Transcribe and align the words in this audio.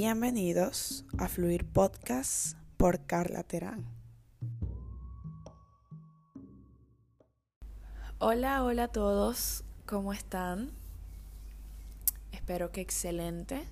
Bienvenidos 0.00 1.04
a 1.18 1.26
Fluir 1.26 1.66
Podcast 1.66 2.56
por 2.76 3.04
Carla 3.04 3.42
Terán. 3.42 3.84
Hola, 8.20 8.62
hola 8.62 8.84
a 8.84 8.92
todos, 8.92 9.64
¿cómo 9.86 10.12
están? 10.12 10.70
Espero 12.30 12.70
que 12.70 12.80
excelente. 12.80 13.64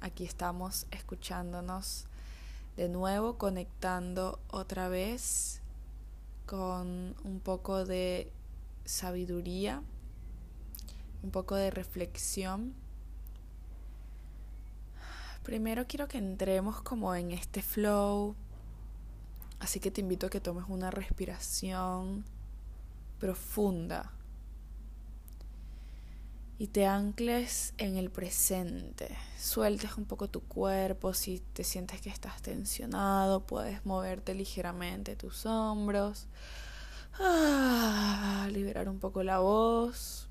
Aquí 0.00 0.24
estamos 0.24 0.88
escuchándonos 0.90 2.08
de 2.76 2.88
nuevo, 2.88 3.38
conectando 3.38 4.40
otra 4.50 4.88
vez 4.88 5.62
con 6.44 7.14
un 7.22 7.38
poco 7.38 7.84
de 7.84 8.32
sabiduría, 8.84 9.80
un 11.22 11.30
poco 11.30 11.54
de 11.54 11.70
reflexión 11.70 12.74
Primero 15.44 15.86
quiero 15.86 16.08
que 16.08 16.16
entremos 16.16 16.80
como 16.80 17.14
en 17.14 17.30
este 17.30 17.60
flow, 17.60 18.34
así 19.60 19.78
que 19.78 19.90
te 19.90 20.00
invito 20.00 20.26
a 20.26 20.30
que 20.30 20.40
tomes 20.40 20.64
una 20.68 20.90
respiración 20.90 22.24
profunda 23.20 24.10
y 26.58 26.68
te 26.68 26.86
ancles 26.86 27.74
en 27.76 27.98
el 27.98 28.10
presente. 28.10 29.14
Sueltes 29.38 29.98
un 29.98 30.06
poco 30.06 30.30
tu 30.30 30.40
cuerpo, 30.40 31.12
si 31.12 31.40
te 31.52 31.62
sientes 31.62 32.00
que 32.00 32.08
estás 32.08 32.40
tensionado, 32.40 33.46
puedes 33.46 33.84
moverte 33.84 34.34
ligeramente 34.34 35.14
tus 35.14 35.44
hombros, 35.44 36.26
ah, 37.20 38.48
liberar 38.50 38.88
un 38.88 38.98
poco 38.98 39.22
la 39.22 39.40
voz 39.40 40.30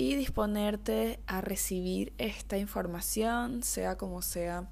y 0.00 0.14
disponerte 0.14 1.20
a 1.26 1.42
recibir 1.42 2.14
esta 2.16 2.56
información, 2.56 3.62
sea 3.62 3.98
como 3.98 4.22
sea 4.22 4.66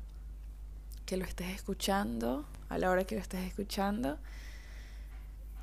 que 1.04 1.18
lo 1.18 1.26
estés 1.26 1.48
escuchando, 1.54 2.46
a 2.70 2.78
la 2.78 2.88
hora 2.88 3.04
que 3.04 3.14
lo 3.14 3.20
estés 3.20 3.46
escuchando. 3.46 4.18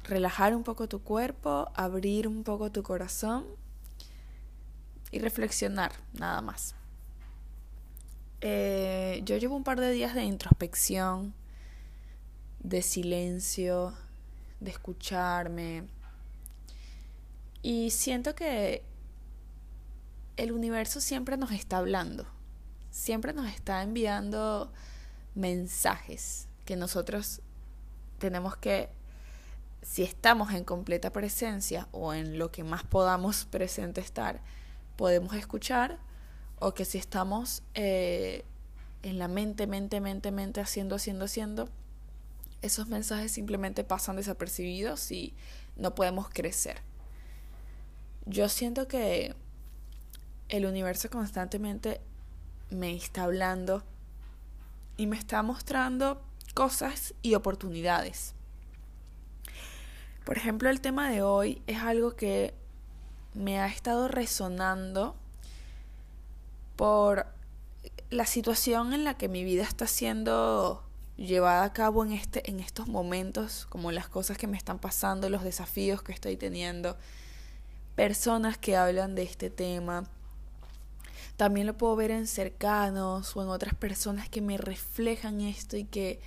Relajar 0.03 0.55
un 0.55 0.61
poco 0.61 0.87
tu 0.87 1.01
cuerpo, 1.01 1.71
abrir 1.73 2.27
un 2.27 2.43
poco 2.43 2.71
tu 2.71 2.83
corazón 2.83 3.43
y 5.09 5.17
reflexionar, 5.17 5.93
nada 6.13 6.41
más. 6.41 6.75
Eh, 8.41 9.23
yo 9.25 9.35
llevo 9.37 9.55
un 9.55 9.63
par 9.63 9.79
de 9.79 9.89
días 9.89 10.13
de 10.13 10.25
introspección, 10.25 11.33
de 12.59 12.83
silencio, 12.83 13.95
de 14.59 14.69
escucharme. 14.69 15.85
Y 17.63 17.89
siento 17.89 18.35
que 18.35 18.83
el 20.37 20.51
universo 20.51 21.01
siempre 21.01 21.37
nos 21.37 21.51
está 21.51 21.77
hablando, 21.77 22.25
siempre 22.91 23.33
nos 23.33 23.47
está 23.47 23.83
enviando 23.83 24.71
mensajes 25.33 26.47
que 26.65 26.75
nosotros 26.75 27.41
tenemos 28.17 28.55
que, 28.57 28.89
si 29.81 30.03
estamos 30.03 30.53
en 30.53 30.63
completa 30.63 31.11
presencia 31.11 31.87
o 31.91 32.13
en 32.13 32.39
lo 32.39 32.51
que 32.51 32.63
más 32.63 32.83
podamos 32.83 33.45
presente 33.45 34.01
estar, 34.01 34.41
podemos 34.95 35.33
escuchar, 35.35 35.99
o 36.59 36.73
que 36.73 36.85
si 36.85 36.97
estamos 36.97 37.63
eh, 37.73 38.45
en 39.03 39.19
la 39.19 39.27
mente, 39.27 39.67
mente, 39.67 39.99
mente, 39.99 40.31
mente, 40.31 40.61
haciendo, 40.61 40.95
haciendo, 40.95 41.25
haciendo, 41.25 41.69
esos 42.61 42.87
mensajes 42.87 43.31
simplemente 43.31 43.83
pasan 43.83 44.15
desapercibidos 44.15 45.11
y 45.11 45.35
no 45.75 45.93
podemos 45.93 46.29
crecer. 46.29 46.81
Yo 48.25 48.49
siento 48.49 48.87
que 48.87 49.35
el 50.49 50.65
universo 50.65 51.09
constantemente 51.09 52.01
me 52.69 52.95
está 52.95 53.23
hablando 53.23 53.83
y 54.97 55.07
me 55.07 55.17
está 55.17 55.41
mostrando 55.43 56.21
cosas 56.53 57.13
y 57.21 57.35
oportunidades. 57.35 58.33
Por 60.23 60.37
ejemplo, 60.37 60.69
el 60.69 60.81
tema 60.81 61.09
de 61.09 61.21
hoy 61.21 61.61
es 61.67 61.79
algo 61.79 62.15
que 62.15 62.53
me 63.33 63.59
ha 63.59 63.67
estado 63.67 64.07
resonando 64.07 65.15
por 66.75 67.27
la 68.09 68.25
situación 68.25 68.93
en 68.93 69.03
la 69.03 69.17
que 69.17 69.27
mi 69.27 69.43
vida 69.43 69.63
está 69.63 69.87
siendo 69.87 70.83
llevada 71.17 71.63
a 71.63 71.73
cabo 71.73 72.03
en 72.03 72.11
este 72.11 72.49
en 72.49 72.59
estos 72.59 72.87
momentos, 72.87 73.67
como 73.69 73.91
las 73.91 74.07
cosas 74.07 74.37
que 74.37 74.47
me 74.47 74.57
están 74.57 74.79
pasando, 74.79 75.29
los 75.29 75.43
desafíos 75.43 76.01
que 76.01 76.11
estoy 76.11 76.37
teniendo, 76.37 76.97
personas 77.95 78.57
que 78.57 78.75
hablan 78.75 79.15
de 79.15 79.23
este 79.23 79.49
tema, 79.49 80.05
también 81.37 81.67
lo 81.67 81.75
puedo 81.75 81.95
ver 81.95 82.11
en 82.11 82.27
cercanos 82.27 83.35
o 83.35 83.41
en 83.41 83.49
otras 83.49 83.75
personas 83.75 84.29
que 84.29 84.41
me 84.41 84.57
reflejan 84.57 85.41
esto 85.41 85.75
y 85.75 85.83
que, 85.83 86.19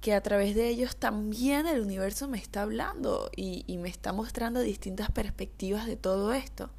que 0.00 0.14
a 0.14 0.22
través 0.22 0.54
de 0.54 0.68
ellos 0.68 0.96
también 0.96 1.66
el 1.66 1.80
universo 1.80 2.28
me 2.28 2.38
está 2.38 2.62
hablando 2.62 3.30
y, 3.36 3.64
me 3.78 3.88
está 3.88 4.12
mostrando 4.12 4.60
distintas 4.60 5.10
perspectivas 5.10 5.86
de 5.86 5.96
todo 5.96 6.32
esto. 6.32 6.70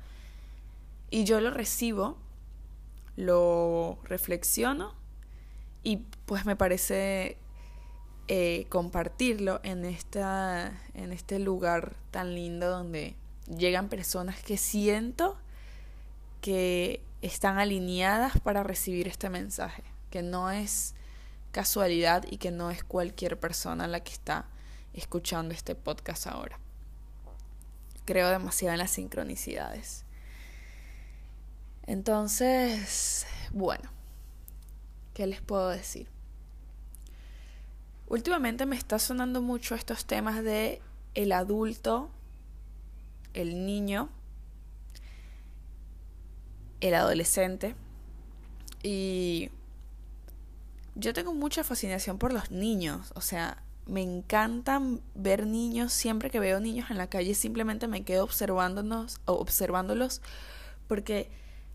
Y 1.10 1.26
yo 1.26 1.42
lo 1.42 1.52
recibo, 1.52 2.18
lo 3.18 4.00
reflexiono 4.06 4.96
y 5.84 5.98
pues 6.26 6.46
me 6.46 6.56
parece 6.56 7.38
eh, 8.30 8.66
compartirlo 8.70 9.60
en, 9.64 9.84
esta, 9.84 10.80
en 10.94 11.12
este 11.12 11.38
lugar 11.38 11.98
tan 12.12 12.34
lindo 12.34 12.70
donde 12.70 13.16
llegan 13.58 13.90
personas 13.90 14.42
que 14.42 14.56
siento 14.56 15.38
que 16.40 17.02
están 17.22 17.60
alineadas 17.60 18.40
para 18.40 18.64
recibir 18.64 19.08
este 19.08 19.30
mensaje, 19.30 19.84
que 20.10 20.22
no 20.22 20.52
es 20.52 20.96
casualidad 21.52 22.26
y 22.30 22.38
que 22.38 22.52
no 22.52 22.72
es 22.72 22.84
cualquier 22.84 23.40
persona 23.40 23.88
la 23.88 24.02
que 24.04 24.12
está 24.12 24.46
escuchando 24.94 25.54
este 25.54 25.76
podcast 25.76 26.28
ahora. 26.28 26.60
Creo 28.06 28.30
demasiado 28.30 28.74
en 28.74 28.80
las 28.80 28.92
sincronicidades. 28.92 30.06
Entonces, 31.86 33.26
bueno, 33.52 33.90
¿qué 35.14 35.28
les 35.28 35.42
puedo 35.42 35.70
decir? 35.70 36.08
Últimamente 38.08 38.66
me 38.66 38.76
está 38.76 39.00
sonando 39.00 39.42
mucho 39.42 39.76
estos 39.76 40.06
temas 40.06 40.44
de 40.44 40.82
el 41.14 41.32
adulto, 41.32 42.10
el 43.34 43.66
niño 43.66 44.10
el 46.82 46.94
adolescente. 46.96 47.76
Y 48.84 49.50
yo 50.96 51.14
tengo 51.14 51.34
mucha 51.34 51.64
fascinación 51.64 52.18
por 52.18 52.34
los 52.34 52.52
niños. 52.52 53.12
O 53.16 53.22
sea, 53.22 53.64
me 53.86 54.02
encantan 54.02 55.02
ver 55.16 55.48
niños. 55.48 55.94
Siempre 55.94 56.30
que 56.30 56.40
veo 56.40 56.60
niños 56.60 56.92
en 56.92 56.98
la 56.98 57.08
calle, 57.08 57.34
simplemente 57.34 57.88
me 57.88 58.04
quedo 58.04 58.24
observándonos, 58.24 59.22
observándolos. 59.26 60.22
Porque 60.88 61.30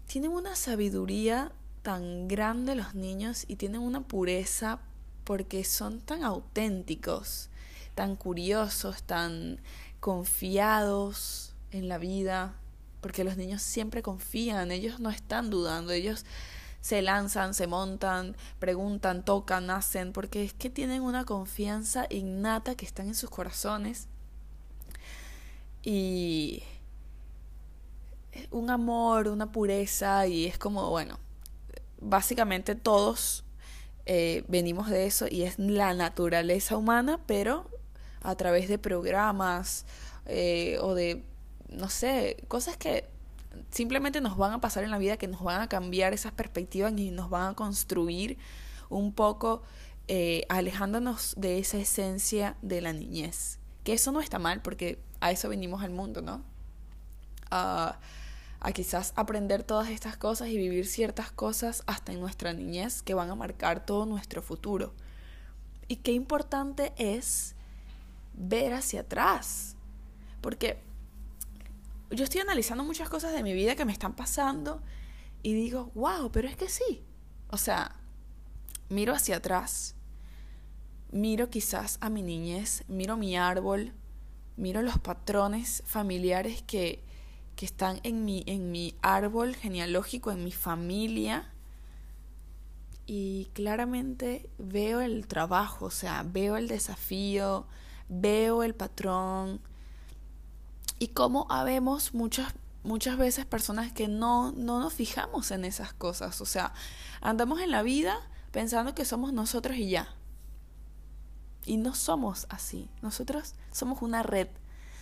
tienen 0.07 0.33
una 0.33 0.55
sabiduría 0.57 1.53
tan 1.83 2.29
grande 2.29 2.75
los 2.75 2.95
niños 2.95 3.45
y 3.47 3.57
tienen 3.57 3.81
una 3.81 4.01
pureza 4.01 4.81
porque 5.25 5.65
son 5.65 6.01
tan 6.01 6.23
auténticos, 6.23 7.49
tan 7.95 8.17
curiosos, 8.17 9.03
tan 9.03 9.61
confiados 10.01 11.55
en 11.71 11.89
la 11.89 11.99
vida, 11.99 12.55
porque 13.01 13.25
los 13.25 13.37
niños 13.37 13.63
siempre 13.63 14.03
confían, 14.03 14.71
ellos 14.71 15.01
no 15.01 15.11
están 15.11 15.51
dudando, 15.51 15.93
ellos 15.93 16.25
se 16.81 17.03
lanzan, 17.03 17.53
se 17.55 17.67
montan, 17.67 18.37
preguntan, 18.59 19.25
tocan, 19.25 19.71
hacen, 19.71 20.13
porque 20.13 20.45
es 20.45 20.53
que 20.53 20.71
tienen 20.71 21.03
una 21.03 21.25
confianza 21.25 22.07
innata 22.11 22.77
que 22.77 22.85
está 22.85 23.03
en 23.03 23.15
sus 23.15 23.29
corazones. 23.29 24.09
Y 25.83 26.63
un 28.51 28.71
amor, 28.71 29.29
una 29.29 29.51
pureza 29.51 30.27
y 30.27 30.47
es 30.47 30.59
como, 30.59 30.91
bueno, 30.91 31.19
básicamente 32.01 32.75
todos 32.75 33.45
eh, 34.05 34.45
venimos 34.49 34.89
de 34.89 35.07
eso 35.07 35.27
y 35.29 35.43
es 35.43 35.59
la 35.59 35.95
naturaleza 35.95 36.77
humana, 36.77 37.21
pero 37.27 37.69
a 38.23 38.37
través 38.37 38.69
de 38.69 38.79
programas 38.79 39.87
eh, 40.27 40.79
o 40.81 40.95
de 40.95 41.25
no 41.69 41.89
sé, 41.89 42.37
cosas 42.49 42.77
que 42.77 43.09
simplemente 43.71 44.21
nos 44.21 44.37
van 44.37 44.53
a 44.53 44.61
pasar 44.61 44.85
en 44.85 44.91
la 44.91 44.99
vida, 44.99 45.17
que 45.17 45.29
nos 45.29 45.43
van 45.43 45.61
a 45.63 45.69
cambiar 45.69 46.13
esas 46.13 46.33
perspectivas 46.33 46.93
y 46.97 47.11
nos 47.11 47.31
van 47.31 47.53
a 47.53 47.55
construir 47.55 48.39
un 48.89 49.13
poco 49.13 49.63
eh, 50.09 50.45
alejándonos 50.49 51.35
de 51.37 51.59
esa 51.59 51.79
esencia 51.79 52.57
de 52.63 52.81
la 52.81 52.93
niñez. 52.93 53.59
Que 53.85 53.95
eso 53.95 54.13
no 54.13 54.21
está 54.21 54.39
mal 54.39 54.63
porque 54.63 54.99
a 55.21 55.31
eso 55.31 55.49
venimos 55.49 55.83
al 55.83 55.91
mundo, 55.91 56.23
¿no? 56.23 56.43
a 57.49 58.73
quizás 58.73 59.13
aprender 59.15 59.63
todas 59.63 59.89
estas 59.89 60.17
cosas 60.17 60.49
y 60.49 60.57
vivir 60.57 60.87
ciertas 60.87 61.31
cosas 61.31 61.85
hasta 61.87 62.13
en 62.13 62.19
nuestra 62.19 62.53
niñez 62.53 63.01
que 63.01 63.15
van 63.15 63.31
a 63.31 63.37
marcar 63.37 63.87
todo 63.87 64.07
nuestro 64.07 64.43
futuro. 64.43 64.93
Y 65.89 65.97
qué 65.97 66.13
importante 66.13 66.93
es 66.97 67.55
ver 68.35 68.75
hacia 68.75 69.03
atrás. 69.03 69.77
Porque 70.41 70.79
yo 72.11 72.25
estoy 72.25 72.41
analizando 72.41 72.85
muchas 72.85 73.09
cosas 73.09 73.33
de 73.33 73.43
mi 73.43 73.53
vida 73.53 73.75
que 73.75 73.85
me 73.85 73.93
están 73.93 74.15
pasando 74.15 74.83
y 75.43 75.55
digo, 75.55 75.91
wow, 75.95 76.31
pero 76.31 76.49
es 76.49 76.57
que 76.57 76.69
sí. 76.69 77.03
O 77.49 77.57
sea, 77.57 77.97
miro 78.89 79.15
hacia 79.15 79.37
atrás, 79.37 79.95
miro 81.11 81.51
quizás 81.51 81.99
a 82.01 82.11
mi 82.11 82.23
niñez, 82.23 82.85
miro 82.89 83.17
mi 83.17 83.37
árbol, 83.37 83.93
miro 84.57 84.83
los 84.83 84.99
patrones 84.99 85.83
familiares 85.87 86.63
que, 86.63 87.03
que 87.55 87.67
están 87.67 88.01
en 88.03 88.25
mi, 88.25 88.45
en 88.47 88.71
mi 88.71 88.97
árbol 89.03 89.55
genealógico, 89.55 90.31
en 90.31 90.45
mi 90.45 90.53
familia. 90.53 91.53
Y 93.07 93.51
claramente 93.53 94.51
veo 94.59 95.01
el 95.01 95.29
trabajo, 95.29 95.87
o 95.87 95.91
sea, 95.91 96.25
veo 96.25 96.57
el 96.57 96.67
desafío, 96.67 97.67
veo 98.09 98.63
el 98.63 98.75
patrón. 98.75 99.61
Y 100.99 101.09
cómo 101.09 101.47
habemos 101.51 102.15
muchas, 102.15 102.55
muchas 102.83 103.19
veces 103.19 103.45
personas 103.45 103.93
que 103.93 104.09
no, 104.09 104.53
no 104.53 104.81
nos 104.81 104.95
fijamos 104.95 105.51
en 105.51 105.65
esas 105.65 105.93
cosas. 105.93 106.41
O 106.41 106.47
sea, 106.47 106.73
andamos 107.21 107.61
en 107.61 107.71
la 107.71 107.83
vida 107.83 108.19
pensando 108.51 108.95
que 108.95 109.05
somos 109.05 109.33
nosotros 109.33 109.77
y 109.77 109.91
ya. 109.91 110.09
Y 111.67 111.77
no 111.77 111.95
somos 111.95 112.47
así. 112.49 112.89
Nosotros 113.03 113.55
somos 113.73 114.01
una 114.01 114.23
red. 114.23 114.49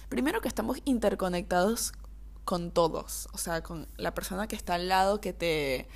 Primero 0.08 0.40
que 0.40 0.48
estamos 0.48 0.78
interconectados 0.84 1.92
con 2.44 2.70
todos. 2.70 3.28
O 3.32 3.38
sea, 3.38 3.62
con 3.62 3.86
la 3.96 4.14
persona 4.14 4.48
que 4.48 4.56
está 4.56 4.74
al 4.74 4.88
lado 4.88 5.20
que 5.20 5.32
te, 5.32 5.86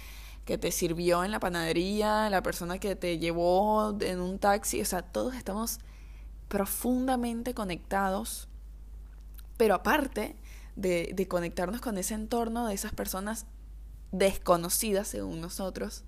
que 0.45 0.59
te 0.59 0.71
sirvió 0.73 1.25
en 1.25 1.31
la 1.31 1.41
panadería, 1.41 2.31
la 2.31 2.43
persona 2.43 2.79
que 2.79 2.97
te 2.97 3.19
llevó 3.19 3.97
en 4.01 4.21
un 4.21 4.39
taxi. 4.39 4.81
O 4.81 4.85
sea, 4.85 5.03
todos 5.03 5.35
estamos 5.35 5.81
profundamente 6.49 7.55
conectados. 7.55 8.49
Pero 9.59 9.75
aparte 9.75 10.37
de, 10.77 11.27
conectarnos 11.29 11.83
con 11.83 11.99
ese 11.99 12.15
entorno 12.15 12.67
de 12.67 12.75
esas 12.75 12.93
personas 12.93 13.45
desconocidas 14.13 15.09
según 15.09 15.43
nosotros, 15.43 16.05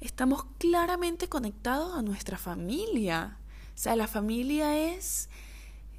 estamos 0.00 0.44
claramente 0.58 1.28
conectados 1.28 1.96
a 1.96 2.02
nuestra 2.02 2.36
familia. 2.36 3.38
O 3.74 3.78
sea, 3.78 3.96
la 3.96 4.08
familia 4.08 4.76
es 4.76 5.30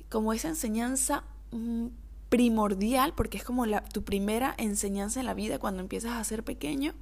como 0.10 0.33
esa 0.33 0.50
enseñanza 0.50 1.24
mm, 1.51 1.88
primordial, 2.30 3.13
porque 3.16 3.38
es 3.38 3.44
como 3.44 3.66
la, 3.66 3.83
tu 3.83 4.04
primera 4.04 4.54
enseñanza 4.57 5.21
en 5.21 5.25
la 5.25 5.33
vida 5.33 5.57
cuando 5.57 5.81
empiezas 5.81 6.12
a 6.12 6.24
ser 6.24 6.44
pequeño. 6.44 6.94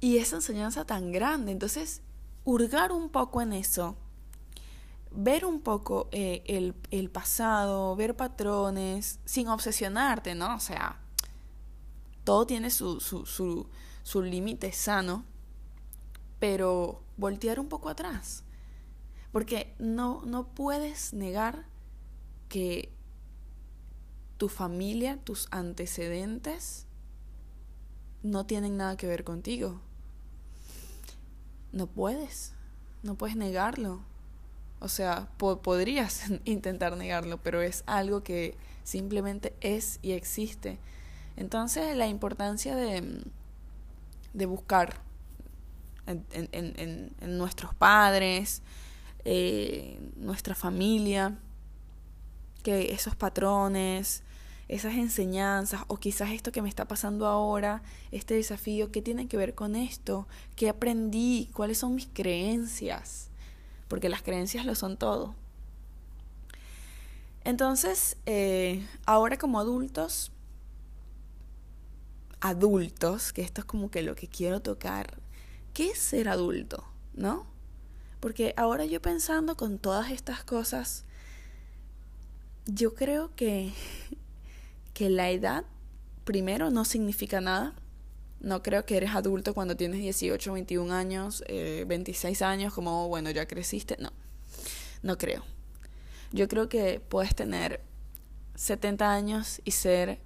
Y 0.00 0.18
esa 0.18 0.36
enseñanza 0.36 0.84
tan 0.84 1.12
grande. 1.12 1.52
Entonces, 1.52 2.02
hurgar 2.44 2.90
un 2.92 3.08
poco 3.10 3.40
en 3.42 3.52
eso, 3.52 3.96
ver 5.20 5.44
un 5.44 5.60
poco 5.60 6.08
eh, 6.12 6.42
el, 6.46 6.74
el 6.90 7.10
pasado, 7.10 7.94
ver 7.96 8.16
patrones, 8.16 9.20
sin 9.24 9.48
obsesionarte, 9.48 10.34
¿no? 10.34 10.54
O 10.54 10.60
sea, 10.60 11.00
todo 12.24 12.46
tiene 12.46 12.70
su, 12.70 13.00
su, 13.00 13.26
su, 13.26 13.68
su 14.02 14.22
límite 14.22 14.72
sano, 14.72 15.24
pero 16.38 17.02
voltear 17.16 17.58
un 17.58 17.68
poco 17.68 17.88
atrás 17.88 18.44
porque 19.32 19.74
no, 19.78 20.22
no 20.24 20.48
puedes 20.48 21.12
negar 21.12 21.66
que 22.48 22.92
tu 24.38 24.48
familia, 24.48 25.18
tus 25.22 25.48
antecedentes, 25.50 26.86
no 28.22 28.46
tienen 28.46 28.76
nada 28.76 28.96
que 28.96 29.06
ver 29.06 29.24
contigo. 29.24 29.80
No 31.72 31.86
puedes, 31.86 32.54
no 33.02 33.16
puedes 33.16 33.36
negarlo. 33.36 34.00
O 34.80 34.88
sea, 34.88 35.28
podrías 35.36 36.24
intentar 36.44 36.96
negarlo, 36.96 37.38
pero 37.38 37.60
es 37.60 37.82
algo 37.86 38.22
que 38.22 38.56
simplemente 38.84 39.54
es 39.60 39.98
y 40.02 40.12
existe. 40.12 40.78
Entonces, 41.36 41.96
la 41.96 42.06
importancia 42.06 42.74
de, 42.74 43.22
de 44.32 44.46
buscar 44.46 45.00
en, 46.06 46.24
en, 46.32 47.12
en 47.20 47.38
nuestros 47.38 47.74
padres, 47.74 48.62
eh, 49.24 50.00
nuestra 50.16 50.54
familia, 50.54 51.36
que 52.62 52.92
esos 52.92 53.14
patrones, 53.14 54.22
esas 54.68 54.94
enseñanzas 54.94 55.82
o 55.88 55.96
quizás 55.96 56.30
esto 56.30 56.52
que 56.52 56.62
me 56.62 56.68
está 56.68 56.86
pasando 56.86 57.26
ahora, 57.26 57.82
este 58.10 58.34
desafío, 58.34 58.90
¿qué 58.92 59.02
tiene 59.02 59.28
que 59.28 59.36
ver 59.36 59.54
con 59.54 59.76
esto? 59.76 60.26
¿Qué 60.56 60.68
aprendí? 60.68 61.50
¿Cuáles 61.52 61.78
son 61.78 61.94
mis 61.94 62.08
creencias? 62.12 63.28
Porque 63.88 64.08
las 64.08 64.22
creencias 64.22 64.64
lo 64.66 64.74
son 64.74 64.96
todo. 64.96 65.34
Entonces, 67.44 68.18
eh, 68.26 68.86
ahora 69.06 69.38
como 69.38 69.58
adultos, 69.58 70.32
adultos, 72.40 73.32
que 73.32 73.42
esto 73.42 73.62
es 73.62 73.64
como 73.64 73.90
que 73.90 74.02
lo 74.02 74.14
que 74.14 74.28
quiero 74.28 74.60
tocar, 74.60 75.18
¿qué 75.72 75.90
es 75.90 75.98
ser 75.98 76.28
adulto? 76.28 76.84
¿No? 77.14 77.46
Porque 78.20 78.52
ahora 78.56 78.84
yo 78.84 79.00
pensando 79.00 79.56
con 79.56 79.78
todas 79.78 80.10
estas 80.10 80.44
cosas, 80.44 81.04
yo 82.66 82.94
creo 82.94 83.34
que, 83.34 83.72
que 84.94 85.08
la 85.08 85.30
edad, 85.30 85.64
primero, 86.24 86.70
no 86.70 86.84
significa 86.84 87.40
nada. 87.40 87.74
No 88.40 88.62
creo 88.62 88.84
que 88.86 88.96
eres 88.96 89.14
adulto 89.14 89.54
cuando 89.54 89.76
tienes 89.76 90.00
18, 90.00 90.52
21 90.52 90.94
años, 90.94 91.44
26 91.48 92.40
eh, 92.40 92.44
años, 92.44 92.72
como, 92.72 93.08
bueno, 93.08 93.30
ya 93.30 93.46
creciste. 93.46 93.96
No, 93.98 94.12
no 95.02 95.18
creo. 95.18 95.44
Yo 96.32 96.46
creo 96.46 96.68
que 96.68 97.00
puedes 97.00 97.34
tener 97.34 97.80
70 98.54 99.12
años 99.12 99.60
y 99.64 99.72
ser 99.72 100.20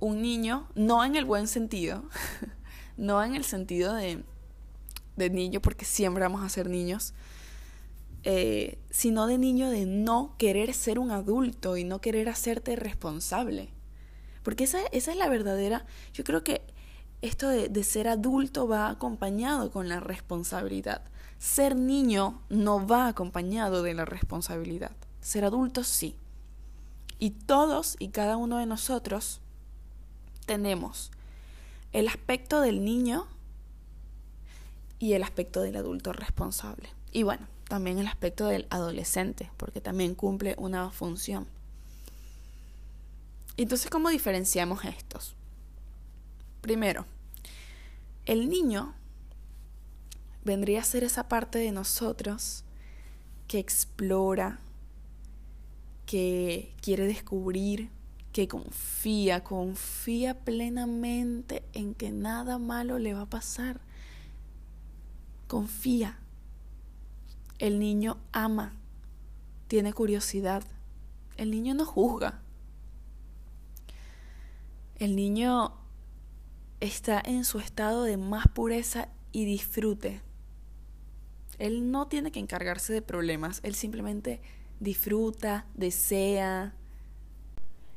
un 0.00 0.22
niño, 0.22 0.68
no 0.74 1.04
en 1.04 1.16
el 1.16 1.24
buen 1.24 1.46
sentido, 1.48 2.04
no 2.96 3.22
en 3.22 3.34
el 3.34 3.44
sentido 3.44 3.94
de 3.94 4.24
de 5.18 5.28
niño, 5.28 5.60
porque 5.60 5.84
siempre 5.84 6.22
vamos 6.22 6.42
a 6.42 6.48
ser 6.48 6.70
niños, 6.70 7.12
eh, 8.22 8.78
sino 8.90 9.26
de 9.26 9.36
niño 9.36 9.68
de 9.68 9.84
no 9.84 10.34
querer 10.38 10.72
ser 10.72 10.98
un 10.98 11.10
adulto 11.10 11.76
y 11.76 11.84
no 11.84 12.00
querer 12.00 12.28
hacerte 12.28 12.76
responsable. 12.76 13.68
Porque 14.42 14.64
esa, 14.64 14.80
esa 14.92 15.10
es 15.10 15.18
la 15.18 15.28
verdadera, 15.28 15.84
yo 16.14 16.24
creo 16.24 16.42
que 16.42 16.62
esto 17.22 17.48
de, 17.48 17.68
de 17.68 17.84
ser 17.84 18.08
adulto 18.08 18.68
va 18.68 18.88
acompañado 18.88 19.70
con 19.70 19.88
la 19.88 20.00
responsabilidad. 20.00 21.02
Ser 21.38 21.76
niño 21.76 22.40
no 22.48 22.86
va 22.86 23.08
acompañado 23.08 23.82
de 23.82 23.94
la 23.94 24.04
responsabilidad. 24.04 24.92
Ser 25.20 25.44
adulto 25.44 25.84
sí. 25.84 26.16
Y 27.18 27.30
todos 27.30 27.96
y 27.98 28.08
cada 28.08 28.36
uno 28.36 28.58
de 28.58 28.66
nosotros 28.66 29.40
tenemos 30.46 31.10
el 31.92 32.08
aspecto 32.08 32.60
del 32.60 32.84
niño 32.84 33.26
y 34.98 35.12
el 35.12 35.22
aspecto 35.22 35.60
del 35.60 35.76
adulto 35.76 36.12
responsable. 36.12 36.88
Y 37.12 37.22
bueno, 37.22 37.46
también 37.68 37.98
el 37.98 38.06
aspecto 38.06 38.46
del 38.46 38.66
adolescente, 38.70 39.50
porque 39.56 39.80
también 39.80 40.14
cumple 40.14 40.54
una 40.58 40.90
función. 40.90 41.46
Entonces, 43.56 43.90
¿cómo 43.90 44.08
diferenciamos 44.08 44.84
estos? 44.84 45.34
Primero, 46.60 47.06
el 48.28 48.48
niño 48.48 48.94
vendría 50.44 50.80
a 50.80 50.84
ser 50.84 51.02
esa 51.02 51.28
parte 51.28 51.58
de 51.58 51.72
nosotros 51.72 52.62
que 53.48 53.58
explora, 53.58 54.60
que 56.06 56.72
quiere 56.80 57.08
descubrir, 57.08 57.90
que 58.32 58.46
confía, 58.46 59.42
confía 59.42 60.38
plenamente 60.38 61.64
en 61.72 61.94
que 61.94 62.12
nada 62.12 62.58
malo 62.58 63.00
le 63.00 63.14
va 63.14 63.22
a 63.22 63.26
pasar 63.26 63.80
confía. 65.48 66.20
El 67.58 67.80
niño 67.80 68.18
ama, 68.30 68.74
tiene 69.66 69.92
curiosidad. 69.92 70.62
El 71.36 71.50
niño 71.50 71.74
no 71.74 71.84
juzga. 71.84 72.40
El 74.96 75.16
niño 75.16 75.72
está 76.80 77.20
en 77.24 77.44
su 77.44 77.58
estado 77.58 78.04
de 78.04 78.16
más 78.16 78.48
pureza 78.48 79.08
y 79.32 79.44
disfrute. 79.44 80.20
Él 81.58 81.90
no 81.90 82.06
tiene 82.06 82.30
que 82.30 82.40
encargarse 82.40 82.92
de 82.92 83.02
problemas, 83.02 83.60
él 83.62 83.74
simplemente 83.74 84.40
disfruta, 84.80 85.66
desea. 85.74 86.74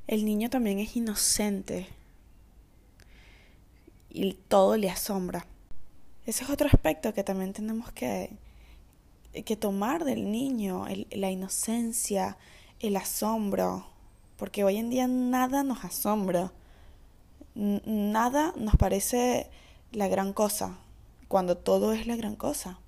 El 0.08 0.26
niño 0.26 0.50
también 0.50 0.80
es 0.80 0.96
inocente 0.96 1.88
y 4.10 4.34
todo 4.48 4.78
le 4.78 4.90
asombra. 4.90 5.46
Ese 6.26 6.44
es 6.44 6.50
otro 6.50 6.68
aspecto 6.68 7.14
que 7.14 7.24
también 7.24 7.54
tenemos 7.54 7.92
que, 7.92 8.32
que 9.46 9.56
tomar 9.56 10.06
del 10.06 10.32
niño, 10.32 10.86
la 11.12 11.32
inocencia, 11.32 12.38
el 12.80 12.96
asombro, 12.96 13.88
porque 14.38 14.64
hoy 14.64 14.78
en 14.78 14.90
día 14.90 15.08
nada 15.08 15.64
nos 15.64 15.84
asombra, 15.86 16.52
nada 17.56 18.54
nos 18.58 18.76
parece 18.76 19.50
la 19.92 20.08
gran 20.08 20.34
cosa, 20.34 20.78
cuando 21.28 21.58
todo 21.58 21.94
es 21.94 22.08
la 22.08 22.16
gran 22.16 22.36
cosa, 22.36 22.80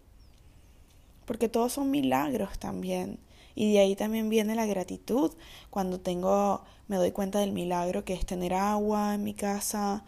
porque 1.25 1.49
todos 1.49 1.73
son 1.73 1.91
milagros 1.91 2.59
también. 2.59 3.19
Y 3.55 3.73
de 3.73 3.79
ahí 3.79 3.95
también 3.95 4.29
viene 4.29 4.55
la 4.55 4.65
gratitud, 4.65 5.31
cuando 5.69 5.99
tengo, 5.99 6.63
me 6.87 6.97
doy 6.97 7.11
cuenta 7.11 7.39
del 7.39 7.51
milagro 7.51 8.03
que 8.03 8.13
es 8.13 8.25
tener 8.25 8.53
agua 8.53 9.13
en 9.13 9.23
mi 9.23 9.33
casa, 9.35 10.03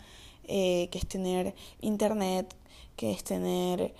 eh, 0.46 0.90
que 0.92 0.98
es 0.98 1.08
tener 1.08 1.54
internet, 1.80 2.56
que 2.96 3.12
es 3.12 3.24
tener 3.24 3.94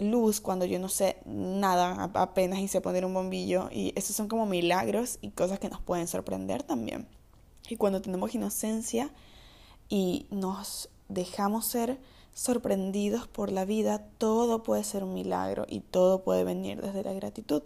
luz 0.00 0.40
cuando 0.40 0.64
yo 0.64 0.78
no 0.78 0.88
sé 0.88 1.18
nada, 1.26 2.10
apenas 2.14 2.58
hice 2.58 2.80
poner 2.80 3.04
un 3.04 3.14
bombillo. 3.14 3.68
Y 3.70 3.92
esos 3.96 4.16
son 4.16 4.28
como 4.28 4.46
milagros 4.46 5.18
y 5.20 5.30
cosas 5.30 5.58
que 5.58 5.68
nos 5.68 5.80
pueden 5.80 6.08
sorprender 6.08 6.62
también. 6.62 7.06
Y 7.68 7.76
cuando 7.76 8.00
tenemos 8.00 8.34
inocencia 8.34 9.10
y 9.88 10.26
nos 10.30 10.88
dejamos 11.08 11.66
ser 11.66 11.98
sorprendidos 12.34 13.26
por 13.26 13.50
la 13.50 13.64
vida, 13.64 14.06
todo 14.18 14.62
puede 14.62 14.84
ser 14.84 15.02
un 15.02 15.14
milagro 15.14 15.66
y 15.68 15.80
todo 15.80 16.22
puede 16.22 16.44
venir 16.44 16.80
desde 16.80 17.02
la 17.02 17.12
gratitud. 17.12 17.62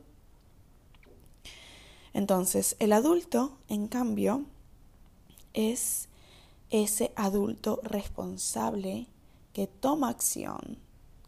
Entonces, 2.14 2.76
el 2.78 2.92
adulto, 2.92 3.58
en 3.68 3.88
cambio, 3.88 4.44
es 5.54 6.08
ese 6.70 7.12
adulto 7.16 7.80
responsable 7.82 9.06
que 9.52 9.66
toma 9.66 10.08
acción, 10.08 10.78